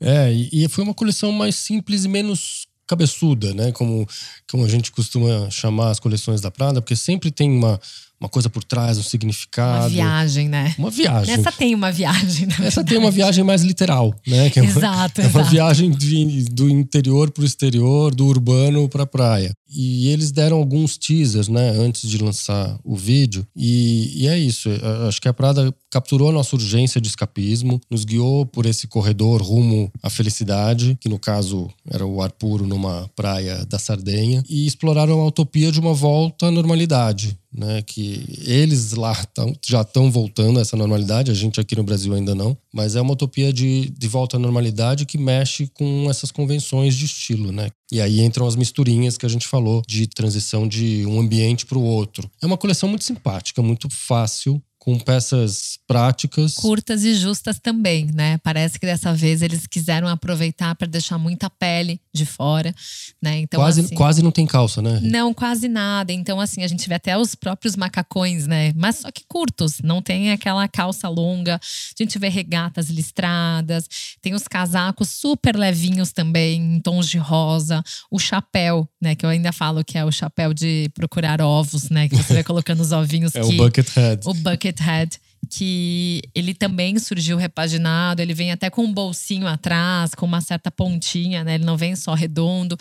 É, 0.00 0.32
e 0.32 0.68
foi 0.68 0.82
uma 0.84 0.94
coleção 0.94 1.30
mais 1.30 1.54
simples 1.54 2.04
e 2.04 2.08
menos 2.08 2.66
cabeçuda, 2.88 3.52
né? 3.54 3.70
Como, 3.70 4.08
como 4.50 4.64
a 4.64 4.68
gente 4.68 4.90
costuma 4.90 5.50
chamar 5.50 5.90
as 5.90 6.00
coleções 6.00 6.40
da 6.40 6.50
Prada, 6.50 6.80
porque 6.80 6.96
sempre 6.96 7.30
tem 7.30 7.50
uma, 7.50 7.78
uma 8.20 8.28
coisa 8.28 8.50
por 8.50 8.64
trás, 8.64 8.98
um 8.98 9.02
significado. 9.02 9.82
Uma 9.82 9.88
viagem, 9.88 10.48
né? 10.48 10.74
Uma 10.78 10.90
viagem. 10.90 11.34
Essa 11.34 11.52
tem 11.52 11.74
uma 11.74 11.92
viagem, 11.92 12.48
Essa 12.60 12.84
tem 12.84 12.98
uma 12.98 13.10
viagem 13.10 13.44
mais 13.44 13.62
literal, 13.62 14.14
né? 14.26 14.50
Que 14.50 14.58
é 14.58 14.62
uma, 14.62 14.70
exato, 14.70 15.20
é 15.20 15.26
uma 15.26 15.44
viagem 15.44 15.90
de, 15.90 16.44
do 16.46 16.68
interior 16.68 17.30
para 17.30 17.42
o 17.42 17.46
exterior, 17.46 18.14
do 18.14 18.26
urbano 18.26 18.88
para 18.88 19.04
a 19.04 19.06
praia. 19.06 19.52
E 19.70 20.08
eles 20.08 20.32
deram 20.32 20.56
alguns 20.56 20.96
teasers, 20.96 21.48
né, 21.48 21.70
antes 21.70 22.08
de 22.08 22.16
lançar 22.16 22.78
o 22.82 22.96
vídeo. 22.96 23.46
E, 23.54 24.22
e 24.22 24.26
é 24.26 24.38
isso. 24.38 24.70
Acho 25.06 25.20
que 25.20 25.28
a 25.28 25.32
Prada 25.32 25.74
capturou 25.90 26.30
a 26.30 26.32
nossa 26.32 26.56
urgência 26.56 27.00
de 27.00 27.08
escapismo, 27.08 27.78
nos 27.90 28.04
guiou 28.04 28.46
por 28.46 28.64
esse 28.64 28.86
corredor 28.86 29.42
rumo 29.42 29.90
à 30.02 30.08
felicidade, 30.08 30.96
que 31.00 31.08
no 31.08 31.18
caso 31.18 31.68
era 31.88 32.06
o 32.06 32.22
ar 32.22 32.32
puro 32.32 32.66
numa 32.66 33.10
praia 33.14 33.64
da 33.66 33.78
Sardenha, 33.78 34.42
e 34.48 34.66
exploraram 34.66 35.20
a 35.20 35.26
utopia 35.26 35.70
de 35.70 35.80
uma 35.80 35.92
volta 35.92 36.46
à 36.46 36.50
normalidade, 36.50 37.38
né, 37.52 37.82
que 37.82 38.24
eles 38.44 38.92
lá 38.92 39.14
tão, 39.26 39.54
já 39.66 39.80
estão 39.80 40.10
voltando 40.10 40.58
a 40.58 40.62
essa 40.62 40.76
normalidade, 40.76 41.30
a 41.30 41.34
gente 41.34 41.60
aqui 41.60 41.74
no 41.74 41.82
Brasil 41.82 42.14
ainda 42.14 42.34
não, 42.34 42.56
mas 42.72 42.94
é 42.94 43.00
uma 43.00 43.12
utopia 43.12 43.52
de, 43.52 43.90
de 43.90 44.08
volta 44.08 44.36
à 44.36 44.40
normalidade 44.40 45.06
que 45.06 45.18
mexe 45.18 45.66
com 45.68 46.08
essas 46.10 46.30
convenções 46.30 46.94
de 46.94 47.06
estilo, 47.06 47.50
né? 47.50 47.70
E 47.90 48.00
aí 48.00 48.20
entram 48.20 48.46
as 48.46 48.54
misturinhas 48.54 49.16
que 49.16 49.24
a 49.24 49.28
gente 49.28 49.46
falou 49.46 49.82
de 49.86 50.06
transição 50.06 50.68
de 50.68 51.06
um 51.06 51.18
ambiente 51.18 51.64
para 51.64 51.78
o 51.78 51.82
outro. 51.82 52.30
É 52.42 52.46
uma 52.46 52.58
coleção 52.58 52.88
muito 52.88 53.04
simpática, 53.04 53.62
muito 53.62 53.88
fácil 53.90 54.62
com 54.78 54.98
peças 54.98 55.78
práticas. 55.86 56.54
Curtas 56.54 57.04
e 57.04 57.14
justas 57.14 57.58
também, 57.58 58.06
né? 58.12 58.38
Parece 58.38 58.78
que 58.78 58.86
dessa 58.86 59.12
vez 59.12 59.42
eles 59.42 59.66
quiseram 59.66 60.08
aproveitar 60.08 60.74
para 60.74 60.86
deixar 60.86 61.18
muita 61.18 61.50
pele 61.50 62.00
de 62.12 62.24
fora, 62.24 62.74
né? 63.20 63.38
Então, 63.40 63.60
quase, 63.60 63.80
assim, 63.80 63.94
quase 63.94 64.22
não 64.22 64.30
tem 64.30 64.46
calça, 64.46 64.80
né? 64.80 65.00
Não, 65.02 65.34
quase 65.34 65.68
nada. 65.68 66.12
Então, 66.12 66.40
assim, 66.40 66.62
a 66.62 66.68
gente 66.68 66.88
vê 66.88 66.94
até 66.94 67.18
os 67.18 67.34
próprios 67.34 67.76
macacões, 67.76 68.46
né? 68.46 68.72
Mas 68.74 68.96
só 68.96 69.10
que 69.10 69.24
curtos, 69.28 69.80
não 69.82 70.00
tem 70.00 70.30
aquela 70.32 70.66
calça 70.68 71.08
longa. 71.08 71.56
A 71.56 72.02
gente 72.02 72.18
vê 72.18 72.28
regatas 72.28 72.88
listradas, 72.88 73.88
tem 74.22 74.34
os 74.34 74.48
casacos 74.48 75.08
super 75.10 75.56
levinhos 75.56 76.12
também, 76.12 76.76
em 76.76 76.80
tons 76.80 77.08
de 77.08 77.18
rosa. 77.18 77.82
O 78.10 78.18
chapéu, 78.18 78.88
né? 79.00 79.14
Que 79.14 79.26
eu 79.26 79.30
ainda 79.30 79.52
falo 79.52 79.84
que 79.84 79.98
é 79.98 80.04
o 80.04 80.12
chapéu 80.12 80.54
de 80.54 80.90
procurar 80.94 81.40
ovos, 81.40 81.90
né? 81.90 82.08
Que 82.08 82.16
você 82.16 82.34
vai 82.34 82.44
colocando 82.44 82.80
os 82.80 82.92
ovinhos. 82.92 83.34
é 83.34 83.40
que, 83.40 83.46
o 83.46 83.56
bucket 83.56 83.88
head. 83.90 84.22
O 84.24 84.34
bucket 84.34 84.77
Head, 84.78 85.18
que 85.50 86.22
ele 86.34 86.54
também 86.54 86.98
surgiu 86.98 87.36
repaginado, 87.36 88.20
ele 88.20 88.34
vem 88.34 88.52
até 88.52 88.68
com 88.68 88.84
um 88.84 88.92
bolsinho 88.92 89.46
atrás, 89.46 90.14
com 90.14 90.26
uma 90.26 90.40
certa 90.40 90.70
pontinha, 90.70 91.44
né? 91.44 91.54
Ele 91.54 91.64
não 91.64 91.76
vem 91.76 91.96
só 91.96 92.14
redondo. 92.14 92.76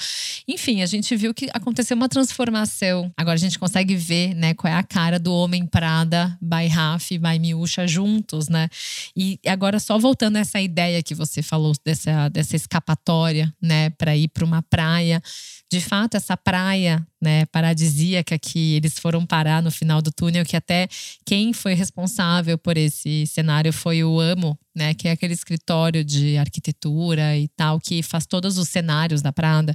Enfim, 0.48 0.82
a 0.82 0.86
gente 0.86 1.16
viu 1.16 1.34
que 1.34 1.50
aconteceu 1.54 1.96
uma 1.96 2.10
transformação. 2.10 3.12
Agora 3.16 3.36
a 3.36 3.40
gente 3.40 3.60
consegue 3.60 3.96
ver, 3.96 4.34
né, 4.34 4.54
qual 4.54 4.72
é 4.72 4.76
a 4.76 4.84
cara 4.84 5.20
do 5.20 5.34
Homem 5.34 5.66
Prada, 5.66 6.38
by 6.42 6.68
Raf 6.68 7.12
by 7.18 7.40
Miúcha 7.40 7.88
juntos, 7.88 8.48
né? 8.48 8.70
E 9.16 9.40
agora 9.46 9.80
só 9.80 9.98
voltando 9.98 10.38
a 10.38 10.40
essa 10.40 10.60
ideia 10.60 11.02
que 11.04 11.16
você 11.16 11.42
falou 11.42 11.74
dessa, 11.86 12.30
dessa 12.30 12.56
escapatória, 12.56 13.54
né, 13.62 13.90
para 13.92 14.16
ir 14.16 14.28
para 14.28 14.46
uma 14.46 14.62
praia. 14.62 15.22
De 15.70 15.82
fato, 15.82 16.16
essa 16.16 16.38
praia, 16.38 17.06
né, 17.22 17.46
paradisíaca 17.48 18.40
que 18.40 18.76
eles 18.76 18.98
foram 18.98 19.26
parar 19.26 19.62
no 19.62 19.70
final 19.70 20.02
do 20.02 20.12
túnel, 20.12 20.46
que 20.46 20.56
até 20.56 20.88
quem 21.26 21.52
foi 21.52 21.74
responsável 21.74 22.47
por 22.56 22.78
esse 22.78 23.26
cenário 23.26 23.74
foi 23.74 24.04
o 24.04 24.20
Amo, 24.20 24.56
né, 24.76 24.94
que 24.94 25.08
é 25.08 25.12
aquele 25.12 25.34
escritório 25.34 26.06
de 26.06 26.38
arquitetura 26.38 27.36
e 27.36 27.48
tal 27.48 27.80
que 27.80 28.04
faz 28.04 28.28
todos 28.28 28.60
os 28.60 28.70
cenários 28.70 29.24
da 29.24 29.34
Prada. 29.34 29.74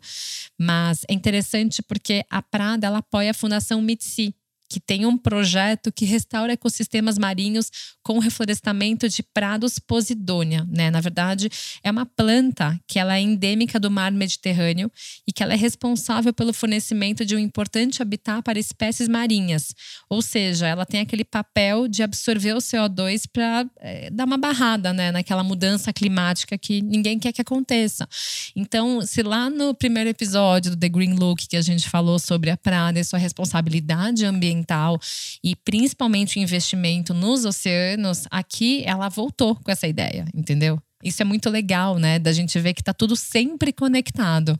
Mas 0.56 1.02
é 1.08 1.12
interessante 1.12 1.82
porque 1.82 2.24
a 2.30 2.40
Prada 2.40 2.86
ela 2.86 2.98
apoia 2.98 3.32
a 3.32 3.34
Fundação 3.34 3.82
Mitsi, 3.82 4.32
que 4.72 4.80
tem 4.80 5.04
um 5.04 5.18
projeto 5.18 5.92
que 5.92 6.06
restaura 6.06 6.54
ecossistemas 6.54 7.18
marinhos 7.18 7.70
com 8.02 8.18
reflorestamento 8.18 9.06
de 9.06 9.22
prados 9.22 9.78
posidônia, 9.78 10.66
né? 10.66 10.90
Na 10.90 10.98
verdade, 10.98 11.50
é 11.84 11.90
uma 11.90 12.06
planta 12.06 12.80
que 12.88 12.98
ela 12.98 13.18
é 13.18 13.20
endêmica 13.20 13.78
do 13.78 13.90
mar 13.90 14.10
Mediterrâneo 14.10 14.90
e 15.28 15.32
que 15.32 15.42
ela 15.42 15.52
é 15.52 15.56
responsável 15.56 16.32
pelo 16.32 16.54
fornecimento 16.54 17.22
de 17.22 17.36
um 17.36 17.38
importante 17.38 18.00
habitat 18.00 18.42
para 18.42 18.58
espécies 18.58 19.08
marinhas. 19.08 19.74
Ou 20.08 20.22
seja, 20.22 20.66
ela 20.66 20.86
tem 20.86 21.00
aquele 21.00 21.24
papel 21.24 21.86
de 21.86 22.02
absorver 22.02 22.54
o 22.54 22.58
CO2 22.58 23.24
para 23.30 23.66
é, 23.78 24.08
dar 24.10 24.24
uma 24.24 24.38
barrada, 24.38 24.94
né, 24.94 25.12
naquela 25.12 25.44
mudança 25.44 25.92
climática 25.92 26.56
que 26.56 26.80
ninguém 26.80 27.18
quer 27.18 27.32
que 27.32 27.42
aconteça. 27.42 28.08
Então, 28.56 29.02
se 29.02 29.22
lá 29.22 29.50
no 29.50 29.74
primeiro 29.74 30.08
episódio 30.08 30.70
do 30.70 30.76
The 30.78 30.88
Green 30.88 31.14
Look 31.14 31.46
que 31.46 31.58
a 31.58 31.62
gente 31.62 31.90
falou 31.90 32.18
sobre 32.18 32.48
a 32.48 32.56
Prada 32.56 32.98
e 32.98 33.04
sua 33.04 33.18
responsabilidade 33.18 34.24
ambiental 34.24 34.61
ambiental 34.62 34.98
e 35.42 35.54
principalmente 35.56 36.38
o 36.38 36.42
investimento 36.42 37.12
nos 37.12 37.44
oceanos, 37.44 38.24
aqui 38.30 38.82
ela 38.86 39.08
voltou 39.08 39.56
com 39.56 39.70
essa 39.70 39.86
ideia, 39.86 40.24
entendeu? 40.34 40.80
Isso 41.04 41.20
é 41.20 41.24
muito 41.24 41.50
legal, 41.50 41.98
né? 41.98 42.18
Da 42.18 42.32
gente 42.32 42.58
ver 42.60 42.74
que 42.74 42.80
está 42.80 42.94
tudo 42.94 43.16
sempre 43.16 43.72
conectado. 43.72 44.58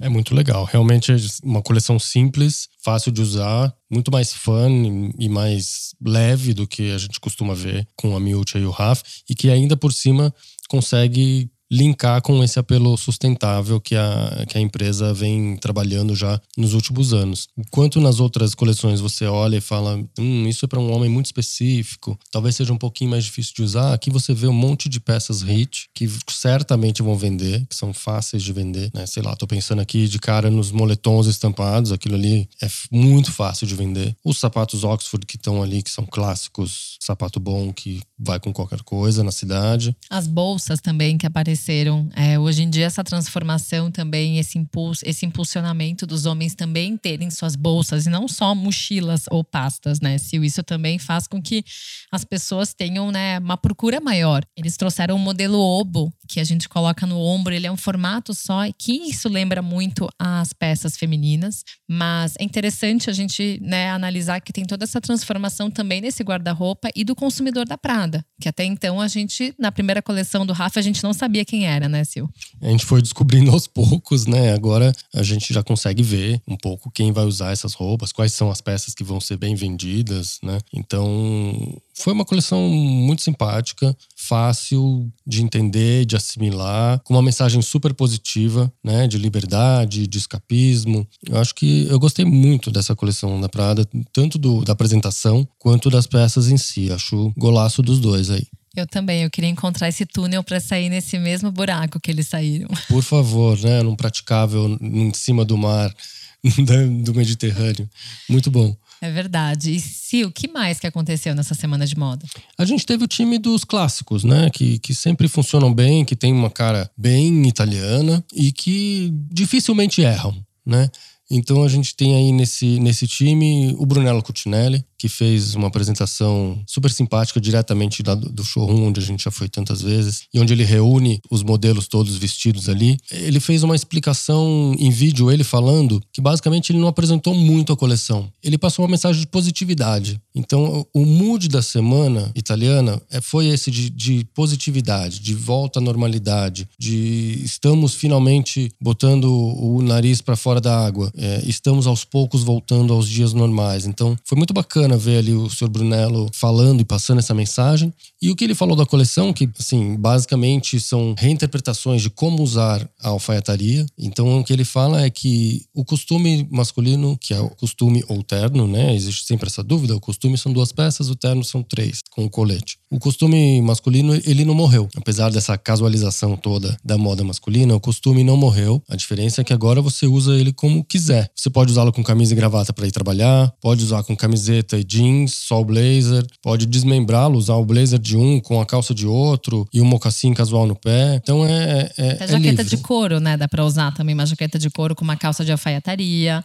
É 0.00 0.08
muito 0.08 0.34
legal. 0.34 0.64
Realmente 0.64 1.12
é 1.12 1.16
uma 1.42 1.62
coleção 1.62 1.98
simples, 1.98 2.68
fácil 2.82 3.12
de 3.12 3.22
usar, 3.22 3.72
muito 3.88 4.10
mais 4.10 4.32
fun 4.32 5.12
e 5.18 5.28
mais 5.28 5.94
leve 6.04 6.52
do 6.52 6.66
que 6.66 6.90
a 6.90 6.98
gente 6.98 7.20
costuma 7.20 7.54
ver 7.54 7.86
com 7.96 8.14
a 8.14 8.20
Miúcha 8.20 8.58
e 8.58 8.66
o 8.66 8.70
Raf, 8.70 9.02
e 9.28 9.34
que 9.34 9.50
ainda 9.50 9.76
por 9.76 9.92
cima 9.92 10.34
consegue 10.68 11.48
linkar 11.74 12.22
com 12.22 12.42
esse 12.44 12.58
apelo 12.58 12.96
sustentável 12.96 13.80
que 13.80 13.96
a, 13.96 14.44
que 14.48 14.56
a 14.56 14.60
empresa 14.60 15.12
vem 15.12 15.56
trabalhando 15.56 16.14
já 16.14 16.40
nos 16.56 16.72
últimos 16.72 17.12
anos. 17.12 17.48
Enquanto 17.58 18.00
nas 18.00 18.20
outras 18.20 18.54
coleções 18.54 19.00
você 19.00 19.26
olha 19.26 19.56
e 19.56 19.60
fala, 19.60 20.00
hum, 20.18 20.46
isso 20.46 20.64
é 20.64 20.68
para 20.68 20.78
um 20.78 20.92
homem 20.92 21.10
muito 21.10 21.26
específico, 21.26 22.18
talvez 22.30 22.54
seja 22.54 22.72
um 22.72 22.78
pouquinho 22.78 23.10
mais 23.10 23.24
difícil 23.24 23.54
de 23.56 23.62
usar, 23.62 23.92
aqui 23.92 24.08
você 24.08 24.32
vê 24.32 24.46
um 24.46 24.52
monte 24.52 24.88
de 24.88 25.00
peças 25.00 25.42
hit 25.42 25.88
que 25.92 26.08
certamente 26.30 27.02
vão 27.02 27.16
vender, 27.16 27.66
que 27.66 27.74
são 27.74 27.92
fáceis 27.92 28.42
de 28.42 28.52
vender, 28.52 28.90
né? 28.94 29.04
Sei 29.06 29.22
lá, 29.22 29.34
tô 29.34 29.46
pensando 29.46 29.80
aqui 29.80 30.06
de 30.06 30.18
cara 30.18 30.50
nos 30.50 30.70
moletons 30.70 31.26
estampados, 31.26 31.90
aquilo 31.90 32.14
ali 32.14 32.48
é 32.62 32.68
muito 32.90 33.32
fácil 33.32 33.66
de 33.66 33.74
vender. 33.74 34.14
Os 34.24 34.38
sapatos 34.38 34.84
Oxford 34.84 35.26
que 35.26 35.36
estão 35.36 35.62
ali, 35.62 35.82
que 35.82 35.90
são 35.90 36.06
clássicos, 36.06 36.96
sapato 37.00 37.40
bom 37.40 37.72
que 37.72 38.00
vai 38.18 38.38
com 38.38 38.52
qualquer 38.52 38.82
coisa 38.82 39.24
na 39.24 39.32
cidade. 39.32 39.96
As 40.08 40.26
bolsas 40.26 40.80
também 40.80 41.18
que 41.18 41.26
apareceram 41.26 41.63
aconteceram. 41.64 42.08
É, 42.14 42.38
hoje 42.38 42.62
em 42.62 42.70
dia, 42.70 42.86
essa 42.86 43.02
transformação 43.02 43.90
também, 43.90 44.38
esse 44.38 44.58
impulso, 44.58 45.02
esse 45.04 45.24
impulsionamento 45.24 46.06
dos 46.06 46.26
homens 46.26 46.54
também 46.54 46.96
terem 46.96 47.30
suas 47.30 47.56
bolsas 47.56 48.06
e 48.06 48.10
não 48.10 48.28
só 48.28 48.54
mochilas 48.54 49.24
ou 49.30 49.42
pastas, 49.42 50.00
né? 50.00 50.18
Se 50.18 50.36
isso 50.36 50.62
também 50.62 50.98
faz 50.98 51.26
com 51.26 51.40
que 51.40 51.64
as 52.12 52.24
pessoas 52.24 52.74
tenham 52.74 53.10
né, 53.10 53.38
uma 53.38 53.56
procura 53.56 54.00
maior. 54.00 54.44
Eles 54.56 54.76
trouxeram 54.76 55.14
o 55.14 55.18
um 55.18 55.20
modelo 55.20 55.58
obo, 55.58 56.12
que 56.28 56.40
a 56.40 56.44
gente 56.44 56.68
coloca 56.68 57.06
no 57.06 57.18
ombro, 57.18 57.54
ele 57.54 57.66
é 57.66 57.72
um 57.72 57.76
formato 57.76 58.34
só, 58.34 58.60
que 58.78 58.92
isso 58.92 59.28
lembra 59.28 59.62
muito 59.62 60.08
as 60.18 60.52
peças 60.52 60.96
femininas, 60.96 61.64
mas 61.88 62.34
é 62.38 62.44
interessante 62.44 63.08
a 63.08 63.12
gente 63.12 63.58
né, 63.62 63.90
analisar 63.90 64.40
que 64.40 64.52
tem 64.52 64.64
toda 64.64 64.84
essa 64.84 65.00
transformação 65.00 65.70
também 65.70 66.00
nesse 66.00 66.22
guarda-roupa 66.22 66.90
e 66.94 67.04
do 67.04 67.14
consumidor 67.14 67.66
da 67.66 67.78
Prada, 67.78 68.24
que 68.40 68.48
até 68.48 68.64
então 68.64 69.00
a 69.00 69.08
gente, 69.08 69.54
na 69.58 69.70
primeira 69.70 70.02
coleção 70.02 70.44
do 70.44 70.52
Rafa, 70.52 70.80
a 70.80 70.82
gente 70.82 71.02
não 71.02 71.12
sabia 71.12 71.43
quem 71.44 71.66
era, 71.66 71.88
né, 71.88 72.04
Sil? 72.04 72.26
A 72.60 72.68
gente 72.68 72.84
foi 72.84 73.02
descobrindo 73.02 73.50
aos 73.52 73.66
poucos, 73.66 74.26
né? 74.26 74.52
Agora 74.52 74.92
a 75.12 75.22
gente 75.22 75.52
já 75.52 75.62
consegue 75.62 76.02
ver 76.02 76.40
um 76.46 76.56
pouco 76.56 76.90
quem 76.90 77.12
vai 77.12 77.24
usar 77.24 77.52
essas 77.52 77.74
roupas, 77.74 78.12
quais 78.12 78.32
são 78.32 78.50
as 78.50 78.60
peças 78.60 78.94
que 78.94 79.04
vão 79.04 79.20
ser 79.20 79.36
bem 79.36 79.54
vendidas, 79.54 80.38
né? 80.42 80.58
Então, 80.72 81.80
foi 81.94 82.12
uma 82.12 82.24
coleção 82.24 82.68
muito 82.68 83.22
simpática, 83.22 83.96
fácil 84.16 85.10
de 85.26 85.42
entender, 85.42 86.04
de 86.04 86.16
assimilar, 86.16 87.00
com 87.04 87.14
uma 87.14 87.22
mensagem 87.22 87.62
super 87.62 87.94
positiva, 87.94 88.72
né, 88.82 89.06
de 89.06 89.16
liberdade, 89.16 90.06
de 90.06 90.18
escapismo. 90.18 91.06
Eu 91.28 91.38
acho 91.38 91.54
que 91.54 91.86
eu 91.88 91.98
gostei 91.98 92.24
muito 92.24 92.70
dessa 92.70 92.96
coleção 92.96 93.40
da 93.40 93.48
Prada, 93.48 93.88
tanto 94.12 94.38
do, 94.38 94.64
da 94.64 94.72
apresentação 94.72 95.46
quanto 95.58 95.88
das 95.88 96.06
peças 96.06 96.48
em 96.48 96.56
si. 96.56 96.90
Acho 96.90 97.32
golaço 97.36 97.82
dos 97.82 98.00
dois 98.00 98.30
aí. 98.30 98.46
Eu 98.76 98.86
também, 98.86 99.22
eu 99.22 99.30
queria 99.30 99.50
encontrar 99.50 99.88
esse 99.88 100.04
túnel 100.04 100.42
para 100.42 100.58
sair 100.58 100.88
nesse 100.88 101.18
mesmo 101.18 101.50
buraco 101.52 102.00
que 102.00 102.10
eles 102.10 102.26
saíram. 102.26 102.68
Por 102.88 103.02
favor, 103.02 103.58
né, 103.60 103.82
num 103.82 103.94
praticável 103.94 104.76
em 104.80 105.12
cima 105.14 105.44
do 105.44 105.56
mar 105.56 105.94
do 107.04 107.14
Mediterrâneo. 107.14 107.88
Muito 108.28 108.50
bom. 108.50 108.76
É 109.00 109.10
verdade. 109.10 109.74
E 109.74 109.80
Sil, 109.80 110.28
o 110.28 110.32
que 110.32 110.48
mais 110.48 110.80
que 110.80 110.86
aconteceu 110.86 111.34
nessa 111.34 111.54
semana 111.54 111.86
de 111.86 111.96
moda? 111.96 112.26
A 112.56 112.64
gente 112.64 112.86
teve 112.86 113.04
o 113.04 113.08
time 113.08 113.38
dos 113.38 113.62
clássicos, 113.62 114.24
né? 114.24 114.48
Que, 114.50 114.78
que 114.78 114.94
sempre 114.94 115.28
funcionam 115.28 115.72
bem, 115.72 116.04
que 116.04 116.16
tem 116.16 116.32
uma 116.32 116.50
cara 116.50 116.90
bem 116.96 117.46
italiana 117.46 118.24
e 118.34 118.50
que 118.50 119.12
dificilmente 119.30 120.00
erram, 120.00 120.34
né? 120.64 120.90
Então 121.30 121.62
a 121.62 121.68
gente 121.68 121.94
tem 121.94 122.14
aí 122.14 122.32
nesse, 122.32 122.78
nesse 122.80 123.06
time 123.06 123.74
o 123.78 123.86
Brunello 123.86 124.22
Cucinelli, 124.22 124.84
que 125.04 125.08
fez 125.10 125.54
uma 125.54 125.66
apresentação 125.66 126.58
super 126.66 126.90
simpática 126.90 127.38
diretamente 127.38 128.02
lá 128.02 128.14
do, 128.14 128.32
do 128.32 128.42
showroom, 128.42 128.86
onde 128.86 129.00
a 129.00 129.02
gente 129.02 129.22
já 129.22 129.30
foi 129.30 129.50
tantas 129.50 129.82
vezes, 129.82 130.22
e 130.32 130.40
onde 130.40 130.54
ele 130.54 130.64
reúne 130.64 131.20
os 131.30 131.42
modelos 131.42 131.86
todos 131.86 132.16
vestidos 132.16 132.70
ali. 132.70 132.96
Ele 133.12 133.38
fez 133.38 133.62
uma 133.62 133.76
explicação 133.76 134.74
em 134.78 134.88
vídeo, 134.88 135.30
ele 135.30 135.44
falando, 135.44 136.02
que 136.10 136.22
basicamente 136.22 136.72
ele 136.72 136.78
não 136.78 136.88
apresentou 136.88 137.34
muito 137.34 137.70
a 137.70 137.76
coleção. 137.76 138.32
Ele 138.42 138.56
passou 138.56 138.82
uma 138.82 138.90
mensagem 138.90 139.20
de 139.20 139.26
positividade. 139.26 140.18
Então, 140.34 140.86
o 140.94 141.04
mood 141.04 141.48
da 141.48 141.60
semana 141.60 142.32
italiana 142.34 142.98
é, 143.10 143.20
foi 143.20 143.48
esse 143.48 143.70
de, 143.70 143.90
de 143.90 144.26
positividade, 144.34 145.20
de 145.20 145.34
volta 145.34 145.80
à 145.80 145.82
normalidade, 145.82 146.66
de 146.78 147.42
estamos 147.44 147.94
finalmente 147.94 148.70
botando 148.80 149.24
o 149.24 149.82
nariz 149.82 150.22
para 150.22 150.34
fora 150.34 150.62
da 150.62 150.74
água, 150.74 151.12
é, 151.14 151.42
estamos 151.44 151.86
aos 151.86 152.06
poucos 152.06 152.42
voltando 152.42 152.94
aos 152.94 153.06
dias 153.06 153.34
normais. 153.34 153.84
Então, 153.84 154.16
foi 154.24 154.38
muito 154.38 154.54
bacana 154.54 154.93
ver 154.96 155.18
ali 155.18 155.32
o 155.32 155.48
Sr. 155.48 155.68
Brunello 155.68 156.28
falando 156.32 156.80
e 156.80 156.84
passando 156.84 157.18
essa 157.18 157.34
mensagem. 157.34 157.92
E 158.20 158.30
o 158.30 158.36
que 158.36 158.44
ele 158.44 158.54
falou 158.54 158.76
da 158.76 158.86
coleção, 158.86 159.32
que, 159.32 159.48
assim, 159.58 159.96
basicamente 159.96 160.80
são 160.80 161.14
reinterpretações 161.18 162.02
de 162.02 162.10
como 162.10 162.42
usar 162.42 162.88
a 163.02 163.08
alfaiataria. 163.08 163.86
Então, 163.98 164.40
o 164.40 164.44
que 164.44 164.52
ele 164.52 164.64
fala 164.64 165.02
é 165.02 165.10
que 165.10 165.64
o 165.74 165.84
costume 165.84 166.48
masculino, 166.50 167.16
que 167.20 167.34
é 167.34 167.40
o 167.40 167.50
costume 167.50 168.04
ou 168.08 168.22
terno, 168.22 168.66
né? 168.66 168.94
Existe 168.94 169.24
sempre 169.24 169.48
essa 169.48 169.62
dúvida. 169.62 169.96
O 169.96 170.00
costume 170.00 170.38
são 170.38 170.52
duas 170.52 170.72
peças, 170.72 171.08
o 171.08 171.16
terno 171.16 171.44
são 171.44 171.62
três, 171.62 172.00
com 172.10 172.24
o 172.24 172.30
colete. 172.30 172.78
O 172.94 172.98
costume 173.00 173.60
masculino, 173.60 174.14
ele 174.24 174.44
não 174.44 174.54
morreu. 174.54 174.88
Apesar 174.94 175.28
dessa 175.28 175.58
casualização 175.58 176.36
toda 176.36 176.78
da 176.84 176.96
moda 176.96 177.24
masculina, 177.24 177.74
o 177.74 177.80
costume 177.80 178.22
não 178.22 178.36
morreu. 178.36 178.80
A 178.88 178.94
diferença 178.94 179.40
é 179.40 179.44
que 179.44 179.52
agora 179.52 179.82
você 179.82 180.06
usa 180.06 180.36
ele 180.36 180.52
como 180.52 180.84
quiser. 180.84 181.28
Você 181.34 181.50
pode 181.50 181.72
usá-lo 181.72 181.92
com 181.92 182.04
camisa 182.04 182.32
e 182.32 182.36
gravata 182.36 182.72
para 182.72 182.86
ir 182.86 182.92
trabalhar, 182.92 183.52
pode 183.60 183.82
usar 183.82 184.04
com 184.04 184.14
camiseta 184.16 184.78
e 184.78 184.84
jeans, 184.84 185.34
só 185.34 185.60
o 185.60 185.64
blazer, 185.64 186.24
pode 186.40 186.66
desmembrá-lo, 186.66 187.36
usar 187.36 187.56
o 187.56 187.64
blazer 187.64 187.98
de 187.98 188.16
um 188.16 188.38
com 188.38 188.60
a 188.60 188.64
calça 188.64 188.94
de 188.94 189.08
outro 189.08 189.66
e 189.74 189.80
o 189.80 189.84
mocassim 189.84 190.32
casual 190.32 190.64
no 190.64 190.76
pé. 190.76 191.16
Então 191.16 191.44
é. 191.44 191.90
é, 191.98 192.18
é 192.20 192.28
jaqueta 192.28 192.62
livre. 192.62 192.64
de 192.64 192.76
couro, 192.76 193.18
né? 193.18 193.36
Dá 193.36 193.48
para 193.48 193.64
usar 193.64 193.92
também 193.92 194.14
uma 194.14 194.24
jaqueta 194.24 194.56
de 194.56 194.70
couro 194.70 194.94
com 194.94 195.02
uma 195.02 195.16
calça 195.16 195.44
de 195.44 195.50
alfaiataria. 195.50 196.44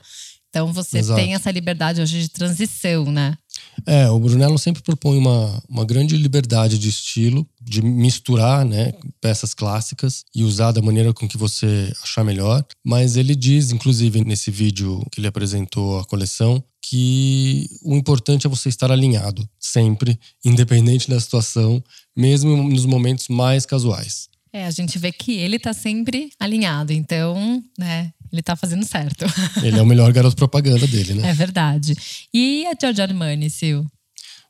Então 0.50 0.74
você 0.74 0.98
Exato. 0.98 1.20
tem 1.20 1.36
essa 1.36 1.52
liberdade 1.52 2.02
hoje 2.02 2.22
de 2.22 2.30
transição, 2.30 3.06
né? 3.12 3.38
É, 3.86 4.10
o 4.10 4.20
Brunello 4.20 4.58
sempre 4.58 4.82
propõe 4.82 5.18
uma, 5.18 5.64
uma 5.68 5.86
grande 5.86 6.16
liberdade 6.18 6.78
de 6.78 6.90
estilo, 6.90 7.48
de 7.62 7.82
misturar 7.82 8.66
né, 8.66 8.94
peças 9.22 9.54
clássicas 9.54 10.24
e 10.36 10.44
usar 10.44 10.72
da 10.72 10.82
maneira 10.82 11.14
com 11.14 11.28
que 11.28 11.38
você 11.38 11.92
achar 12.04 12.24
melhor. 12.24 12.66
Mas 12.84 13.16
ele 13.16 13.36
diz, 13.36 13.72
inclusive 13.72 14.24
nesse 14.24 14.52
vídeo 14.52 15.06
que 15.12 15.20
ele 15.20 15.28
apresentou 15.28 16.00
a 16.00 16.06
coleção, 16.06 16.64
que 16.82 17.70
o 17.84 17.96
importante 17.96 18.48
é 18.48 18.50
você 18.50 18.70
estar 18.70 18.92
alinhado, 18.92 19.48
sempre, 19.60 20.20
independente 20.44 21.10
da 21.10 21.20
situação, 21.20 21.84
mesmo 22.16 22.64
nos 22.64 22.86
momentos 22.86 23.28
mais 23.28 23.66
casuais. 23.66 24.30
É, 24.52 24.66
a 24.66 24.72
gente 24.72 24.98
vê 24.98 25.12
que 25.12 25.34
ele 25.34 25.60
tá 25.60 25.74
sempre 25.74 26.32
alinhado, 26.40 26.92
então, 26.92 27.64
né, 27.78 28.12
ele 28.32 28.42
tá 28.42 28.56
fazendo 28.56 28.86
certo. 28.86 29.26
Ele 29.64 29.78
é 29.78 29.82
o 29.82 29.86
melhor 29.86 30.12
garoto 30.12 30.36
propaganda 30.36 30.86
dele, 30.88 31.16
né? 31.16 31.30
É 31.30 31.34
verdade. 31.34 31.96
E 32.34 32.66
a 32.68 32.74
Giorgio 32.80 33.04
Armani, 33.04 33.50
Sil? 33.50 33.84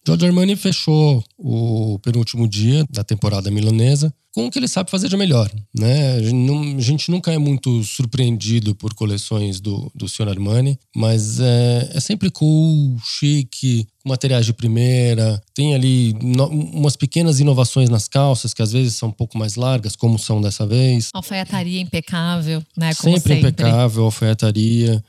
Giorgio 0.05 0.27
Armani 0.27 0.55
fechou 0.55 1.23
o 1.37 1.99
penúltimo 1.99 2.47
dia 2.47 2.85
da 2.89 3.03
temporada 3.03 3.51
milanesa 3.51 4.13
com 4.33 4.45
o 4.45 4.51
que 4.51 4.59
ele 4.59 4.67
sabe 4.67 4.91
fazer 4.91 5.09
de 5.09 5.17
melhor. 5.17 5.51
Né? 5.77 6.17
A 6.17 6.81
gente 6.81 7.09
nunca 7.09 7.31
é 7.31 7.37
muito 7.37 7.83
surpreendido 7.83 8.75
por 8.75 8.93
coleções 8.93 9.59
do, 9.59 9.91
do 9.93 10.07
Sr. 10.07 10.29
Armani, 10.29 10.79
mas 10.95 11.39
é, 11.39 11.91
é 11.93 11.99
sempre 11.99 12.29
cool, 12.29 12.97
chique, 13.03 13.87
com 14.03 14.09
materiais 14.09 14.45
de 14.45 14.53
primeira. 14.53 15.41
Tem 15.53 15.73
ali 15.73 16.13
no, 16.21 16.47
umas 16.47 16.95
pequenas 16.95 17.39
inovações 17.39 17.89
nas 17.89 18.07
calças, 18.07 18.53
que 18.53 18.61
às 18.61 18.71
vezes 18.71 18.95
são 18.95 19.09
um 19.09 19.13
pouco 19.13 19.37
mais 19.37 19.55
largas, 19.55 19.95
como 19.95 20.19
são 20.19 20.39
dessa 20.39 20.65
vez. 20.65 21.09
Alfaiataria 21.13 21.81
impecável, 21.81 22.63
né? 22.77 22.93
Como 22.95 23.15
sempre, 23.15 23.33
sempre. 23.33 23.49
impecável, 23.49 24.05
alfaiataria 24.05 25.03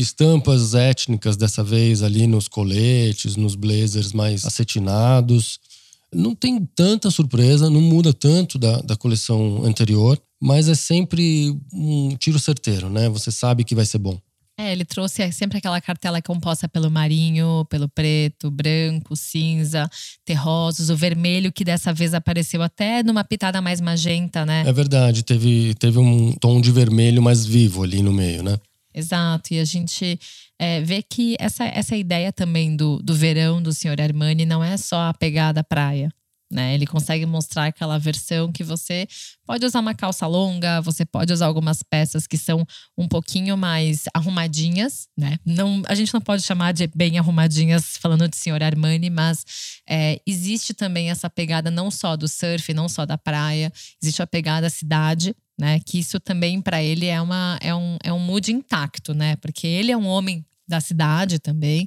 estampas 0.00 0.74
étnicas 0.74 1.36
dessa 1.36 1.64
vez 1.64 2.02
ali 2.02 2.26
nos 2.26 2.48
coletes, 2.48 3.34
nos 3.34 3.54
blazers 3.54 4.12
mais 4.12 4.44
acetinados. 4.44 5.58
Não 6.12 6.34
tem 6.34 6.64
tanta 6.74 7.10
surpresa, 7.10 7.70
não 7.70 7.80
muda 7.80 8.12
tanto 8.12 8.58
da, 8.58 8.80
da 8.80 8.96
coleção 8.96 9.64
anterior, 9.64 10.20
mas 10.40 10.68
é 10.68 10.74
sempre 10.74 11.56
um 11.72 12.14
tiro 12.16 12.38
certeiro, 12.38 12.90
né? 12.90 13.08
Você 13.08 13.30
sabe 13.30 13.64
que 13.64 13.74
vai 13.74 13.86
ser 13.86 13.98
bom. 13.98 14.18
É, 14.58 14.72
ele 14.72 14.86
trouxe 14.86 15.30
sempre 15.32 15.58
aquela 15.58 15.78
cartela 15.82 16.22
composta 16.22 16.66
pelo 16.66 16.90
marinho, 16.90 17.66
pelo 17.68 17.88
preto, 17.90 18.50
branco, 18.50 19.14
cinza, 19.14 19.86
terrosos, 20.24 20.88
o 20.88 20.96
vermelho 20.96 21.52
que 21.52 21.62
dessa 21.62 21.92
vez 21.92 22.14
apareceu 22.14 22.62
até 22.62 23.02
numa 23.02 23.22
pitada 23.22 23.60
mais 23.60 23.82
magenta, 23.82 24.46
né? 24.46 24.64
É 24.66 24.72
verdade, 24.72 25.22
teve, 25.22 25.74
teve 25.74 25.98
um 25.98 26.32
tom 26.32 26.58
de 26.58 26.72
vermelho 26.72 27.20
mais 27.20 27.44
vivo 27.44 27.82
ali 27.82 28.02
no 28.02 28.12
meio, 28.12 28.42
né? 28.42 28.58
Exato, 28.96 29.52
e 29.52 29.60
a 29.60 29.64
gente 29.64 30.18
é, 30.58 30.80
vê 30.80 31.02
que 31.02 31.36
essa, 31.38 31.64
essa 31.66 31.94
ideia 31.94 32.32
também 32.32 32.74
do, 32.74 32.98
do 33.02 33.14
verão 33.14 33.62
do 33.62 33.74
Sr. 33.74 34.00
Armani 34.00 34.46
não 34.46 34.64
é 34.64 34.78
só 34.78 35.10
a 35.10 35.14
pegada 35.14 35.62
praia. 35.62 36.10
Né? 36.50 36.74
Ele 36.74 36.86
consegue 36.86 37.26
mostrar 37.26 37.66
aquela 37.66 37.98
versão 37.98 38.52
que 38.52 38.62
você 38.62 39.06
pode 39.44 39.66
usar 39.66 39.80
uma 39.80 39.94
calça 39.94 40.28
longa, 40.28 40.80
você 40.80 41.04
pode 41.04 41.32
usar 41.32 41.46
algumas 41.46 41.82
peças 41.82 42.24
que 42.24 42.38
são 42.38 42.64
um 42.96 43.08
pouquinho 43.08 43.56
mais 43.56 44.04
arrumadinhas, 44.14 45.08
né? 45.18 45.38
Não, 45.44 45.82
a 45.88 45.94
gente 45.96 46.14
não 46.14 46.20
pode 46.20 46.42
chamar 46.42 46.72
de 46.72 46.86
bem 46.86 47.18
arrumadinhas 47.18 47.96
falando 47.96 48.28
de 48.28 48.36
senhor 48.36 48.62
Armani, 48.62 49.10
mas 49.10 49.44
é, 49.88 50.20
existe 50.24 50.72
também 50.72 51.10
essa 51.10 51.28
pegada 51.28 51.68
não 51.68 51.90
só 51.90 52.16
do 52.16 52.28
surf, 52.28 52.72
não 52.72 52.88
só 52.88 53.04
da 53.04 53.18
praia, 53.18 53.72
existe 54.00 54.22
a 54.22 54.26
pegada 54.26 54.70
cidade, 54.70 55.34
né? 55.58 55.80
Que 55.80 55.98
isso 55.98 56.20
também 56.20 56.60
para 56.60 56.82
ele 56.82 57.06
é, 57.06 57.20
uma, 57.20 57.58
é, 57.60 57.74
um, 57.74 57.96
é 58.02 58.12
um 58.12 58.18
mood 58.18 58.52
intacto, 58.52 59.14
né? 59.14 59.36
Porque 59.36 59.66
ele 59.66 59.92
é 59.92 59.96
um 59.96 60.06
homem 60.06 60.44
da 60.68 60.80
cidade 60.80 61.38
também 61.38 61.86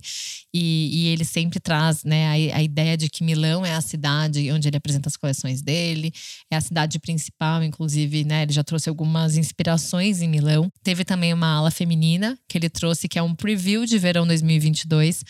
e, 0.54 0.90
e 0.94 1.08
ele 1.08 1.26
sempre 1.26 1.60
traz 1.60 2.04
né, 2.04 2.28
a, 2.28 2.58
a, 2.58 2.64
ideia 2.64 2.96
de 2.96 3.10
que 3.10 3.24
Milão 3.24 3.66
é 3.66 3.74
a 3.74 3.82
cidade 3.82 4.50
onde 4.52 4.70
ele 4.70 4.78
apresenta 4.78 5.10
as 5.10 5.18
coleções 5.18 5.62
dele 5.62 6.14
é 6.50 6.56
a 6.56 6.62
cidade 6.62 6.98
principal 6.98 7.62
inclusive 7.62 8.24
né 8.24 8.44
ele 8.44 8.54
já 8.54 8.64
trouxe 8.64 8.88
algumas 8.88 9.36
inspirações 9.36 10.22
em 10.22 10.30
Milão 10.30 10.72
teve 10.82 11.04
também 11.04 11.34
uma 11.34 11.58
ala 11.58 11.72
feminina 11.72 12.40
que 12.48 12.58
ele 12.58 12.70
trouxe 12.70 13.10
que 13.10 13.20
é 13.20 13.22
um 13.22 13.36
preview 13.36 13.86
de 13.86 14.00
verão 14.00 14.26
2022 14.26 15.24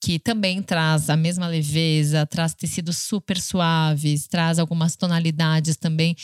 que 0.00 0.18
também 0.18 0.62
traz 0.62 1.10
a 1.10 1.16
mesma 1.16 1.46
leveza, 1.46 2.26
traz 2.26 2.54
tecidos 2.54 2.98
super 2.98 3.40
suaves, 3.40 4.26
traz 4.26 4.58
algumas 4.58 4.96
tonalidades 4.96 5.76
também 5.76 6.16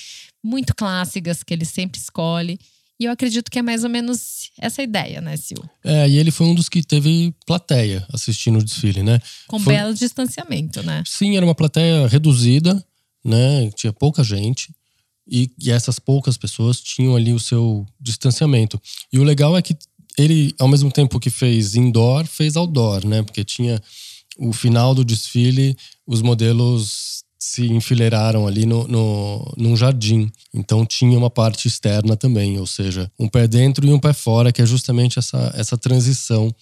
muito 0.42 0.74
clássicas 0.74 1.42
que 1.42 1.54
ele 1.54 1.64
sempre 1.64 2.00
escolhe. 2.00 2.58
E 3.00 3.04
eu 3.04 3.10
acredito 3.10 3.50
que 3.50 3.58
é 3.58 3.62
mais 3.62 3.82
ou 3.82 3.90
menos 3.90 4.50
essa 4.56 4.80
ideia, 4.82 5.20
né, 5.20 5.36
Sil? 5.36 5.58
É, 5.82 6.08
e 6.08 6.18
ele 6.18 6.30
foi 6.30 6.46
um 6.46 6.54
dos 6.54 6.68
que 6.68 6.84
teve 6.84 7.34
plateia 7.44 8.06
assistindo 8.12 8.60
o 8.60 8.64
desfile, 8.64 9.02
né? 9.02 9.20
Com 9.48 9.58
foi... 9.58 9.74
belo 9.74 9.92
distanciamento, 9.92 10.82
né? 10.84 11.02
Sim, 11.04 11.36
era 11.36 11.44
uma 11.44 11.54
plateia 11.54 12.06
reduzida, 12.06 12.84
né? 13.24 13.70
Tinha 13.72 13.92
pouca 13.92 14.22
gente. 14.22 14.72
E, 15.26 15.50
e 15.58 15.70
essas 15.70 15.98
poucas 15.98 16.36
pessoas 16.36 16.80
tinham 16.80 17.16
ali 17.16 17.32
o 17.32 17.40
seu 17.40 17.86
distanciamento. 18.00 18.80
E 19.12 19.18
o 19.18 19.24
legal 19.24 19.56
é 19.56 19.62
que 19.62 19.76
ele, 20.18 20.54
ao 20.58 20.68
mesmo 20.68 20.90
tempo 20.90 21.20
que 21.20 21.30
fez 21.30 21.74
indoor, 21.74 22.26
fez 22.26 22.56
outdoor, 22.56 23.06
né? 23.06 23.22
Porque 23.22 23.44
tinha 23.44 23.80
o 24.38 24.52
final 24.52 24.94
do 24.94 25.04
desfile, 25.04 25.76
os 26.06 26.22
modelos 26.22 27.22
se 27.38 27.66
enfileiraram 27.66 28.46
ali 28.46 28.64
no, 28.64 28.86
no, 28.86 29.52
num 29.56 29.76
jardim. 29.76 30.30
Então 30.54 30.86
tinha 30.86 31.18
uma 31.18 31.28
parte 31.28 31.66
externa 31.66 32.16
também, 32.16 32.58
ou 32.58 32.66
seja, 32.66 33.10
um 33.18 33.28
pé 33.28 33.48
dentro 33.48 33.86
e 33.86 33.92
um 33.92 33.98
pé 33.98 34.12
fora, 34.12 34.52
que 34.52 34.62
é 34.62 34.66
justamente 34.66 35.18
essa, 35.18 35.52
essa 35.56 35.76
transição 35.76 36.54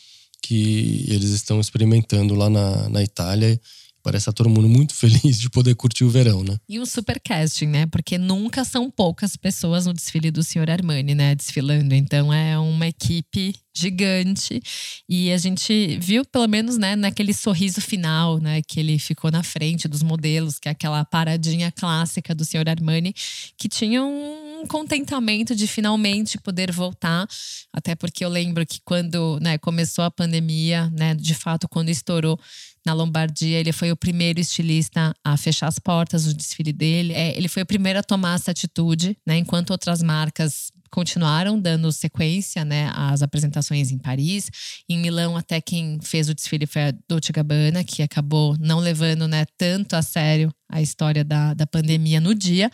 que 0.43 1.05
eles 1.07 1.31
estão 1.31 1.61
experimentando 1.61 2.35
lá 2.35 2.49
na, 2.49 2.89
na 2.89 3.03
Itália 3.03 3.61
Parece 4.03 4.23
estar 4.23 4.33
todo 4.33 4.49
mundo 4.49 4.69
muito 4.69 4.95
feliz 4.95 5.39
de 5.39 5.51
poder 5.51 5.75
curtir 5.75 6.05
o 6.05 6.11
verão, 6.11 6.43
né? 6.43 6.57
E 6.69 6.81
um 6.81 6.87
super 6.87 7.21
casting, 7.21 7.67
né? 7.67 7.87
Porque 7.87 8.17
nunca 8.17 8.65
são 8.65 8.91
poucas 8.91 9.37
pessoas 9.37 9.87
no 9.87 9.93
desfile 9.93 10.31
do 10.31 10.43
Sr. 10.43 10.71
Armani, 10.71 11.15
né? 11.15 11.35
Desfilando. 11.35 11.95
Então 11.95 12.33
é 12.33 12.59
uma 12.59 12.87
equipe 12.87 13.55
gigante. 13.75 14.61
E 15.09 15.33
a 15.33 15.39
gente 15.39 15.99
viu, 16.01 16.25
pelo 16.25 16.49
menos, 16.49 16.77
né, 16.77 16.97
naquele 16.97 17.33
sorriso 17.33 17.81
final, 17.81 18.39
né? 18.39 18.63
Que 18.63 18.81
ele 18.81 18.99
ficou 18.99 19.31
na 19.31 19.43
frente 19.43 19.87
dos 19.87 20.03
modelos, 20.03 20.59
que 20.59 20.69
é 20.69 20.73
aquela 20.73 21.05
paradinha 21.05 21.71
clássica 21.71 22.35
do 22.35 22.45
Sr. 22.45 22.69
Armani, 22.69 23.15
que 23.57 23.69
tinha 23.69 24.03
um 24.03 24.65
contentamento 24.69 25.55
de 25.55 25.67
finalmente 25.67 26.39
poder 26.39 26.73
voltar. 26.73 27.27
Até 27.73 27.95
porque 27.95 28.25
eu 28.25 28.29
lembro 28.29 28.67
que 28.67 28.81
quando 28.85 29.39
né, 29.41 29.59
começou 29.59 30.05
a 30.05 30.11
pandemia, 30.11 30.91
né? 30.91 31.15
De 31.15 31.35
fato, 31.35 31.69
quando 31.69 31.89
estourou 31.89 32.39
na 32.85 32.93
Lombardia. 32.93 33.59
Ele 33.59 33.73
foi 33.73 33.91
o 33.93 33.97
primeiro 33.97 34.41
estilista 34.41 35.15
a 35.25 35.37
fechar 35.37 35.69
as 35.69 35.79
portas 35.79 36.25
do 36.25 36.35
desfile 36.35 36.73
dele. 36.73 37.13
É, 37.13 37.37
ele 37.37 37.49
foi 37.49 37.63
o 37.63 37.67
primeiro 37.67 37.99
a 37.99 38.03
tomar 38.03 38.37
essa 38.37 38.51
atitude, 38.51 39.17
né? 39.27 39.39
Enquanto 39.39 39.71
outras 39.71 40.03
marcas 40.03 40.71
continuaram 40.91 41.59
dando 41.59 41.91
sequência, 41.93 42.65
né, 42.65 42.91
às 42.95 43.23
apresentações 43.23 43.91
em 43.91 43.99
Paris. 43.99 44.51
Em 44.89 44.99
Milão, 44.99 45.37
até 45.37 45.61
quem 45.61 46.01
fez 46.03 46.29
o 46.29 46.35
desfile 46.35 46.67
foi 46.67 46.89
a 46.89 46.95
Dolce 47.09 47.33
Gabbana, 47.33 47.85
que 47.85 48.03
acabou 48.03 48.57
não 48.59 48.81
levando, 48.81 49.29
né, 49.29 49.47
tanto 49.57 49.95
a 49.95 50.03
sério 50.03 50.53
a 50.69 50.81
história 50.81 51.25
da, 51.25 51.53
da 51.53 51.67
pandemia 51.67 52.21
no 52.21 52.33
dia, 52.33 52.71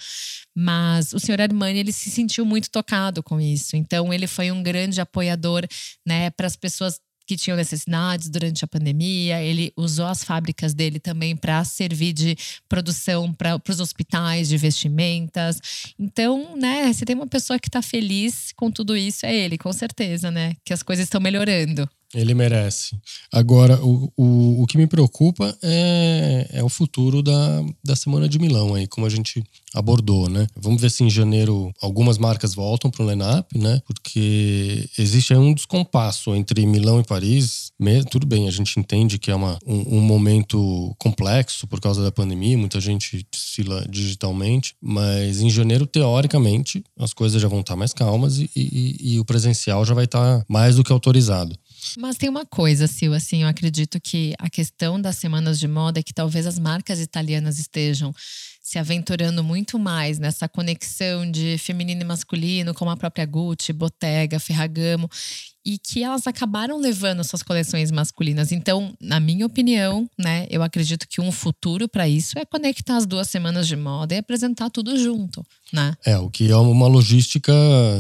mas 0.55 1.15
o 1.15 1.19
senhor 1.19 1.41
Armani 1.41 1.79
ele 1.79 1.93
se 1.93 2.11
sentiu 2.11 2.45
muito 2.45 2.71
tocado 2.71 3.23
com 3.23 3.41
isso. 3.41 3.75
Então 3.75 4.13
ele 4.13 4.27
foi 4.27 4.51
um 4.51 4.63
grande 4.63 5.01
apoiador, 5.01 5.67
né, 6.07 6.31
para 6.31 6.47
as 6.47 6.57
pessoas 6.57 7.01
que 7.27 7.37
tinham 7.37 7.57
necessidades 7.57 8.29
durante 8.29 8.65
a 8.65 8.69
pandemia. 8.69 9.43
Ele 9.43 9.73
usou 9.77 10.07
as 10.07 10.23
fábricas 10.23 10.73
dele 10.73 11.01
também 11.01 11.37
para 11.37 11.65
servir 11.65 12.13
de 12.13 12.37
produção 12.69 13.33
para 13.33 13.61
os 13.69 13.81
hospitais, 13.81 14.49
de 14.49 14.57
vestimentas. 14.57 15.61
Então, 15.99 16.57
né, 16.57 16.93
você 16.93 17.05
tem 17.05 17.17
uma 17.17 17.27
pessoa 17.27 17.59
que 17.59 17.69
está 17.69 17.83
feliz 17.83 18.53
com 18.55 18.71
tudo 18.71 18.97
isso, 18.97 19.27
é 19.27 19.35
ele, 19.35 19.59
com 19.59 19.73
certeza, 19.73 20.31
né? 20.31 20.55
Que 20.65 20.73
as 20.73 20.83
coisas 20.83 21.05
estão 21.05 21.21
melhorando. 21.21 21.89
Ele 22.15 22.35
merece. 22.35 22.97
Agora, 23.33 23.79
o, 23.85 24.13
o, 24.17 24.63
o 24.63 24.67
que 24.67 24.79
me 24.79 24.87
preocupa 24.87 25.57
é, 25.63 26.49
é 26.53 26.65
o 26.65 26.69
futuro 26.69 27.23
da, 27.23 27.65
da 27.85 27.97
Semana 27.97 28.29
de 28.29 28.39
Milão, 28.39 28.75
aí, 28.75 28.87
como 28.87 29.07
a 29.07 29.11
gente 29.11 29.43
abordou, 29.75 30.29
né? 30.29 30.47
Vamos 30.57 30.81
ver 30.81 30.91
se 30.91 31.05
em 31.05 31.11
janeiro 31.11 31.71
algumas 31.83 32.17
marcas 32.17 32.55
voltam 32.55 32.91
para 32.91 33.05
o 33.05 33.11
line-up, 33.11 33.59
né? 33.59 33.83
Porque 33.87 34.89
existe 34.99 35.35
aí 35.35 35.39
um 35.39 35.53
descompasso 35.53 36.35
entre 36.35 36.65
Milão 36.65 37.01
e 37.01 37.05
Paris. 37.05 37.71
Tudo 38.11 38.27
bem, 38.27 38.49
a 38.49 38.51
gente 38.51 38.79
entende 38.81 39.19
que 39.19 39.31
é 39.31 39.35
uma, 39.35 39.59
um, 39.67 39.99
um 39.99 40.01
momento 40.01 40.95
complexo 40.99 41.67
por 41.67 41.81
causa 41.81 42.03
da 42.03 42.11
pandemia, 42.11 42.57
muita 42.57 42.81
gente 42.81 43.27
desfila 43.31 43.85
digitalmente, 43.89 44.75
mas 44.81 45.41
em 45.41 45.51
janeiro, 45.51 45.87
teoricamente, 45.87 46.83
as 46.99 47.13
coisas 47.13 47.41
já 47.41 47.49
vão 47.49 47.61
estar 47.61 47.77
mais 47.77 47.93
calmas 47.93 48.39
e, 48.39 48.51
e, 48.57 49.15
e 49.15 49.21
o 49.21 49.25
presencial 49.25 49.85
já 49.85 49.93
vai 49.93 50.05
estar 50.05 50.45
mais 50.49 50.77
do 50.77 50.85
que 50.85 50.93
autorizado. 50.93 51.55
Mas 51.99 52.17
tem 52.17 52.29
uma 52.29 52.45
coisa, 52.45 52.87
Sil, 52.87 53.15
assim, 53.15 53.43
eu 53.43 53.49
acredito 53.49 54.01
que 54.01 54.35
a 54.39 54.49
questão 54.49 55.01
das 55.01 55.17
semanas 55.17 55.59
de 55.59 55.69
moda 55.69 56.01
é 56.01 56.03
que 56.03 56.15
talvez 56.15 56.47
as 56.47 56.59
marcas 56.59 57.01
italianas 57.01 57.59
estejam 57.59 58.15
se 58.67 58.81
aventurando 58.81 59.45
muito 59.45 59.79
mais 59.79 60.19
nessa 60.19 60.49
conexão 60.49 61.31
de 61.31 61.57
feminino 61.57 62.01
e 62.01 62.05
masculino, 62.05 62.75
como 62.75 62.91
a 62.91 62.97
própria 62.97 63.25
Gucci, 63.25 63.73
Bottega, 63.73 64.41
Ferragamo, 64.41 65.09
e 65.65 65.79
que 65.79 66.03
elas 66.03 66.27
acabaram 66.27 66.77
levando 66.77 67.23
suas 67.23 67.45
coleções 67.45 67.93
masculinas. 67.93 68.51
Então, 68.51 68.93
na 69.01 69.21
minha 69.21 69.47
opinião, 69.47 70.11
né, 70.19 70.49
eu 70.51 70.65
acredito 70.65 71.07
que 71.09 71.21
um 71.21 71.31
futuro 71.31 71.89
para 71.89 72.09
isso 72.09 72.37
é 72.37 72.45
conectar 72.45 72.97
as 72.97 73.07
duas 73.07 73.29
semanas 73.29 73.69
de 73.69 73.77
moda 73.77 74.15
e 74.15 74.19
apresentar 74.19 74.69
tudo 74.69 74.99
junto, 74.99 75.47
né? 75.73 75.97
É, 76.05 76.19
o 76.19 76.29
que 76.29 76.51
é 76.51 76.57
uma 76.57 76.89
logística 76.89 77.53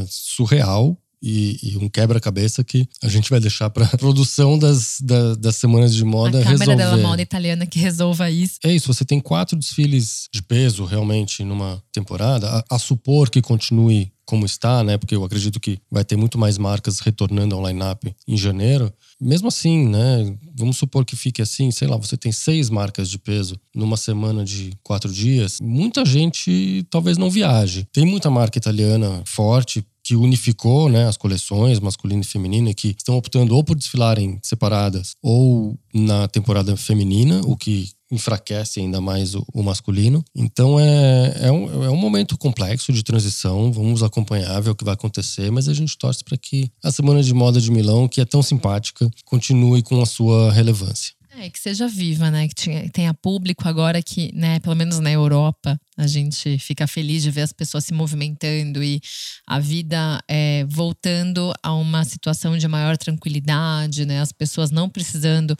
surreal 0.08 0.98
e, 1.28 1.58
e 1.60 1.76
um 1.76 1.88
quebra-cabeça 1.88 2.62
que 2.62 2.88
a 3.02 3.08
gente 3.08 3.28
vai 3.28 3.40
deixar 3.40 3.68
para 3.68 3.84
a 3.84 3.88
produção 3.98 4.56
das, 4.56 4.98
da, 5.00 5.34
das 5.34 5.56
semanas 5.56 5.92
de 5.92 6.04
moda 6.04 6.38
a 6.38 6.44
resolver. 6.44 6.72
A 6.72 6.76
Câmara 6.76 6.96
da 6.96 7.08
Moda 7.08 7.20
Italiana 7.20 7.66
que 7.66 7.80
resolva 7.80 8.30
isso. 8.30 8.60
É 8.64 8.72
isso, 8.72 8.86
você 8.86 9.04
tem 9.04 9.18
quatro 9.18 9.58
desfiles 9.58 10.28
de 10.32 10.40
peso 10.40 10.84
realmente 10.84 11.42
numa 11.42 11.82
temporada, 11.92 12.48
a, 12.70 12.76
a 12.76 12.78
supor 12.78 13.28
que 13.28 13.42
continue 13.42 14.12
como 14.24 14.44
está, 14.44 14.82
né? 14.82 14.98
Porque 14.98 15.14
eu 15.14 15.24
acredito 15.24 15.60
que 15.60 15.78
vai 15.90 16.04
ter 16.04 16.16
muito 16.16 16.36
mais 16.36 16.58
marcas 16.58 16.98
retornando 16.98 17.54
ao 17.54 17.66
line-up 17.66 18.14
em 18.26 18.36
janeiro. 18.36 18.92
Mesmo 19.20 19.48
assim, 19.48 19.88
né? 19.88 20.36
Vamos 20.54 20.76
supor 20.76 21.04
que 21.04 21.14
fique 21.14 21.40
assim, 21.40 21.70
sei 21.70 21.86
lá, 21.86 21.96
você 21.96 22.16
tem 22.16 22.32
seis 22.32 22.68
marcas 22.68 23.08
de 23.08 23.18
peso 23.18 23.58
numa 23.74 23.96
semana 23.96 24.44
de 24.44 24.72
quatro 24.82 25.12
dias. 25.12 25.60
Muita 25.60 26.04
gente 26.04 26.84
talvez 26.90 27.16
não 27.16 27.30
viaje. 27.30 27.86
Tem 27.92 28.04
muita 28.04 28.28
marca 28.28 28.58
italiana 28.58 29.22
forte, 29.24 29.86
que 30.06 30.14
unificou 30.14 30.88
né, 30.88 31.08
as 31.08 31.16
coleções 31.16 31.80
masculina 31.80 32.22
e 32.22 32.24
feminina, 32.24 32.72
que 32.72 32.94
estão 32.96 33.16
optando 33.16 33.56
ou 33.56 33.64
por 33.64 33.74
desfilarem 33.74 34.38
separadas 34.40 35.16
ou 35.20 35.76
na 35.92 36.28
temporada 36.28 36.76
feminina, 36.76 37.40
o 37.44 37.56
que 37.56 37.90
enfraquece 38.08 38.78
ainda 38.78 39.00
mais 39.00 39.34
o, 39.34 39.44
o 39.52 39.64
masculino. 39.64 40.24
Então 40.32 40.78
é, 40.78 41.38
é, 41.40 41.50
um, 41.50 41.84
é 41.84 41.90
um 41.90 41.96
momento 41.96 42.38
complexo 42.38 42.92
de 42.92 43.02
transição, 43.02 43.72
vamos 43.72 44.04
acompanhar, 44.04 44.60
ver 44.60 44.70
o 44.70 44.76
que 44.76 44.84
vai 44.84 44.94
acontecer, 44.94 45.50
mas 45.50 45.68
a 45.68 45.74
gente 45.74 45.98
torce 45.98 46.22
para 46.22 46.36
que 46.36 46.70
a 46.84 46.92
Semana 46.92 47.20
de 47.20 47.34
Moda 47.34 47.60
de 47.60 47.72
Milão, 47.72 48.06
que 48.06 48.20
é 48.20 48.24
tão 48.24 48.42
simpática, 48.42 49.10
continue 49.24 49.82
com 49.82 50.00
a 50.00 50.06
sua 50.06 50.52
relevância. 50.52 51.15
É, 51.38 51.50
que 51.50 51.58
seja 51.58 51.86
viva, 51.86 52.30
né? 52.30 52.48
Que 52.48 52.88
tenha 52.88 53.12
público 53.12 53.68
agora 53.68 54.02
que, 54.02 54.34
né, 54.34 54.58
pelo 54.60 54.74
menos 54.74 54.98
na 55.00 55.10
Europa, 55.10 55.78
a 55.94 56.06
gente 56.06 56.58
fica 56.58 56.86
feliz 56.86 57.22
de 57.22 57.30
ver 57.30 57.42
as 57.42 57.52
pessoas 57.52 57.84
se 57.84 57.92
movimentando 57.92 58.82
e 58.82 59.02
a 59.46 59.58
vida 59.58 60.18
é, 60.26 60.64
voltando 60.66 61.52
a 61.62 61.74
uma 61.74 62.04
situação 62.04 62.56
de 62.56 62.66
maior 62.66 62.96
tranquilidade, 62.96 64.06
né? 64.06 64.22
As 64.22 64.32
pessoas 64.32 64.70
não 64.70 64.88
precisando 64.88 65.54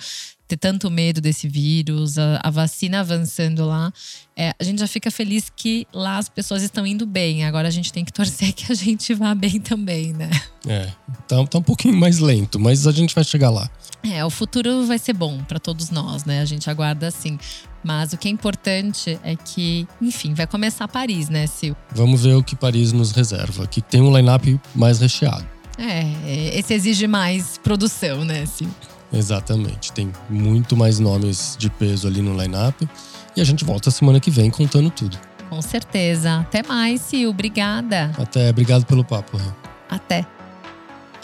ter 0.49 0.57
tanto 0.57 0.91
medo 0.91 1.21
desse 1.21 1.47
vírus, 1.47 2.17
a, 2.17 2.41
a 2.43 2.51
vacina 2.51 3.01
avançando 3.01 3.67
lá. 3.67 3.93
É, 4.35 4.55
a 4.59 4.65
gente 4.65 4.79
já 4.79 4.87
fica 4.87 5.11
feliz 5.11 5.51
que 5.55 5.87
lá 5.93 6.17
as 6.17 6.29
pessoas 6.29 6.63
estão 6.63 6.87
indo 6.87 7.05
bem. 7.05 7.45
Agora 7.45 7.69
a 7.69 7.71
gente 7.71 7.93
tem 7.93 8.05
que 8.05 8.13
torcer 8.13 8.53
que 8.55 8.73
a 8.73 8.75
gente 8.75 9.13
vá 9.13 9.35
bem 9.35 9.61
também, 9.61 10.15
né? 10.15 10.31
É, 10.67 10.91
tá, 11.29 11.45
tá 11.47 11.59
um 11.59 11.63
pouquinho 11.63 11.97
mais 11.97 12.19
lento, 12.19 12.59
mas 12.59 12.87
a 12.87 12.93
gente 12.93 13.15
vai 13.15 13.25
chegar 13.25 13.51
lá. 13.51 13.71
É, 14.13 14.25
o 14.25 14.31
futuro 14.31 14.87
vai 14.87 14.99
ser 14.99 15.13
bom 15.13 15.39
para 15.43 15.59
todos 15.59 15.91
nós, 15.91 16.25
né? 16.25 16.41
A 16.41 16.45
gente 16.45 16.71
aguarda 16.71 17.09
assim. 17.09 17.39
Mas 17.83 18.13
o 18.13 18.17
que 18.17 18.29
é 18.29 18.31
importante 18.31 19.19
é 19.23 19.37
que, 19.37 19.87
enfim, 20.01 20.35
vai 20.35 20.47
começar 20.47 20.89
Paris, 20.89 21.29
né, 21.29 21.47
Sil? 21.47 21.75
Vamos 21.93 22.25
ver 22.25 22.35
o 22.35 22.43
que 22.43 22.57
Paris 22.57 22.93
nos 22.93 23.13
reserva, 23.13 23.67
que 23.67 23.81
tem 23.81 24.01
um 24.01 24.17
line-up 24.17 24.61
mais 24.75 25.01
recheado. 25.01 25.47
É, 25.79 26.57
esse 26.59 26.75
exige 26.75 27.07
mais 27.07 27.59
produção, 27.59 28.25
né, 28.25 28.47
Sil? 28.47 28.71
Exatamente. 29.13 29.93
Tem 29.93 30.11
muito 30.29 30.77
mais 30.77 30.99
nomes 30.99 31.57
de 31.59 31.71
peso 31.71 32.09
ali 32.09 32.21
no 32.21 32.41
line-up. 32.41 32.89
E 33.37 33.41
a 33.41 33.45
gente 33.45 33.65
volta 33.65 33.91
semana 33.91 34.19
que 34.19 34.31
vem 34.31 34.51
contando 34.51 34.91
tudo. 34.91 35.17
Com 35.49 35.63
certeza. 35.63 36.41
Até 36.41 36.63
mais, 36.67 37.01
Sil. 37.07 37.31
Obrigada. 37.31 38.11
Até. 38.19 38.51
Obrigado 38.51 38.85
pelo 38.85 39.05
papo. 39.05 39.41
Até. 39.89 40.27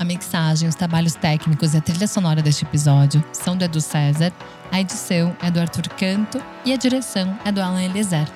A 0.03 0.05
mixagem, 0.05 0.69
os 0.69 0.75
trabalhos 0.75 1.15
técnicos 1.15 1.75
e 1.75 1.77
a 1.77 1.81
trilha 1.81 2.09
sonora 2.09 2.43
deste 2.43 2.65
episódio 2.65 3.25
são 3.33 3.57
do 3.57 3.63
Edu 3.63 3.81
César, 3.81 4.33
a 4.73 4.81
edição 4.81 5.33
é 5.41 5.49
do 5.49 5.61
Arthur 5.61 5.89
Canto 5.91 6.43
e 6.65 6.73
a 6.73 6.77
direção 6.77 7.39
é 7.45 7.53
do 7.53 7.63
Alan 7.63 7.85
Eliezer. 7.85 8.27